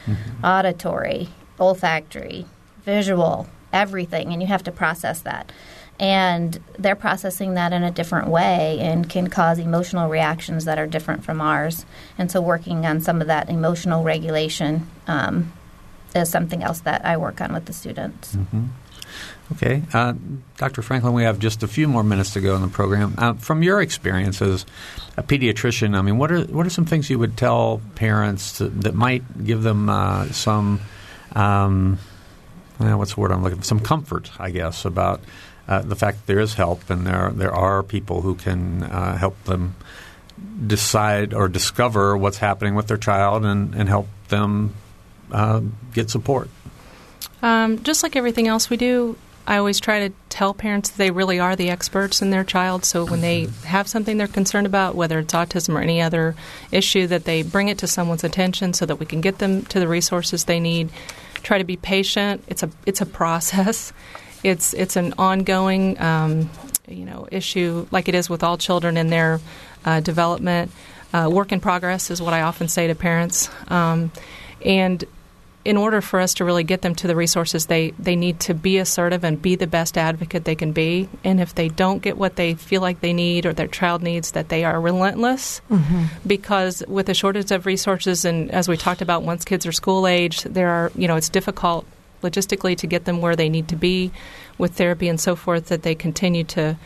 [0.42, 1.28] auditory,
[1.60, 2.46] olfactory,
[2.84, 5.52] visual, everything, and you have to process that.
[6.00, 10.86] And they're processing that in a different way and can cause emotional reactions that are
[10.86, 11.84] different from ours.
[12.16, 15.52] And so, working on some of that emotional regulation um,
[16.14, 18.36] is something else that I work on with the students.
[18.36, 18.66] Mm-hmm.
[19.52, 19.82] Okay.
[19.92, 20.14] Uh,
[20.58, 20.82] Dr.
[20.82, 23.14] Franklin, we have just a few more minutes to go in the program.
[23.16, 24.66] Uh, from your experience as
[25.16, 28.68] a pediatrician, I mean, what are what are some things you would tell parents to,
[28.68, 30.80] that might give them uh, some,
[31.34, 31.98] um,
[32.76, 33.64] what's the word I'm looking for?
[33.64, 35.22] Some comfort, I guess, about
[35.68, 39.16] uh, the fact that there is help and there there are people who can uh,
[39.16, 39.74] help them
[40.66, 44.74] decide or discover what's happening with their child and, and help them
[45.32, 45.60] uh,
[45.92, 46.48] get support.
[47.42, 49.16] Um, just like everything else we do,
[49.46, 52.84] I always try to tell parents that they really are the experts in their child.
[52.84, 56.34] So when they have something they're concerned about, whether it's autism or any other
[56.70, 59.80] issue, that they bring it to someone's attention so that we can get them to
[59.80, 60.90] the resources they need.
[61.42, 62.44] Try to be patient.
[62.48, 63.92] It's a it's a process.
[64.42, 66.50] It's it's an ongoing um,
[66.86, 69.40] you know issue, like it is with all children in their
[69.84, 70.70] uh, development.
[71.12, 73.48] Uh, work in progress is what I often say to parents.
[73.68, 74.12] Um,
[74.64, 75.04] and
[75.64, 78.54] in order for us to really get them to the resources, they, they need to
[78.54, 81.08] be assertive and be the best advocate they can be.
[81.24, 84.30] And if they don't get what they feel like they need or their child needs,
[84.32, 85.60] that they are relentless.
[85.70, 86.04] Mm-hmm.
[86.26, 90.06] Because with a shortage of resources, and as we talked about, once kids are school
[90.06, 91.84] age, there are you know it's difficult
[92.22, 94.10] logistically to get them where they need to be
[94.56, 95.66] with therapy and so forth.
[95.66, 96.76] That they continue to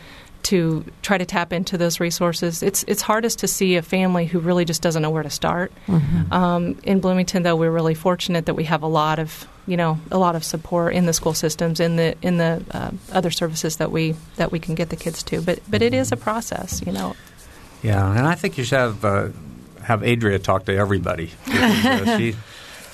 [0.43, 2.61] to try to tap into those resources.
[2.61, 5.71] It's it's hardest to see a family who really just doesn't know where to start.
[5.87, 6.33] Mm-hmm.
[6.33, 9.99] Um, in Bloomington, though, we're really fortunate that we have a lot of you know
[10.11, 13.77] a lot of support in the school systems in the in the uh, other services
[13.77, 15.41] that we that we can get the kids to.
[15.41, 17.15] But but it is a process, you know.
[17.81, 19.29] Yeah, and I think you should have uh,
[19.81, 21.31] have Adria talk to everybody.
[21.45, 22.35] Because, uh, she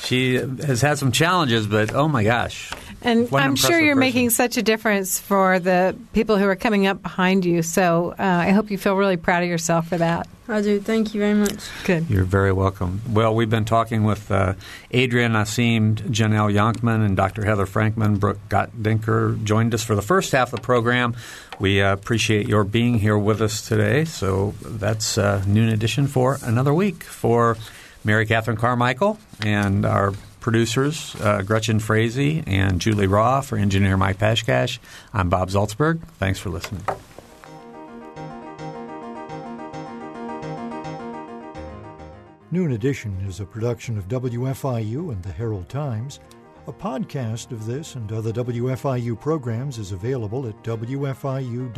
[0.04, 2.72] she has had some challenges, but oh my gosh.
[3.02, 4.00] And I'm sure you're person.
[4.00, 7.62] making such a difference for the people who are coming up behind you.
[7.62, 10.28] So uh, I hope you feel really proud of yourself for that.
[10.50, 10.80] I do.
[10.82, 11.70] Thank you very much.
[11.86, 12.10] Good.
[12.10, 13.02] You're very welcome.
[13.10, 14.56] Well, we've been talking with uh,
[14.91, 17.45] Adria Nassim, Janelle Yonkman, and Dr.
[17.45, 18.20] Heather Frankman.
[18.20, 21.16] Brooke Gottdenker joined us for the first half of the program.
[21.60, 24.06] We uh, appreciate your being here with us today.
[24.06, 27.04] So that's uh, noon edition for another week.
[27.04, 27.56] For
[28.10, 34.18] Mary Catherine Carmichael and our producers, uh, Gretchen Frazee and Julie Raw for engineer Mike
[34.18, 34.80] Pashkash.
[35.14, 36.01] I'm Bob Zaltsberg.
[36.18, 36.82] Thanks for listening.
[42.49, 46.20] Noon Edition is a production of WFIU and the Herald Times.
[46.66, 51.78] A podcast of this and other WFIU programs is available at WFIU.org.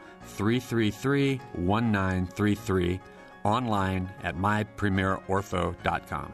[0.23, 2.99] 333 1933,
[3.43, 6.33] online at mypremierortho.com.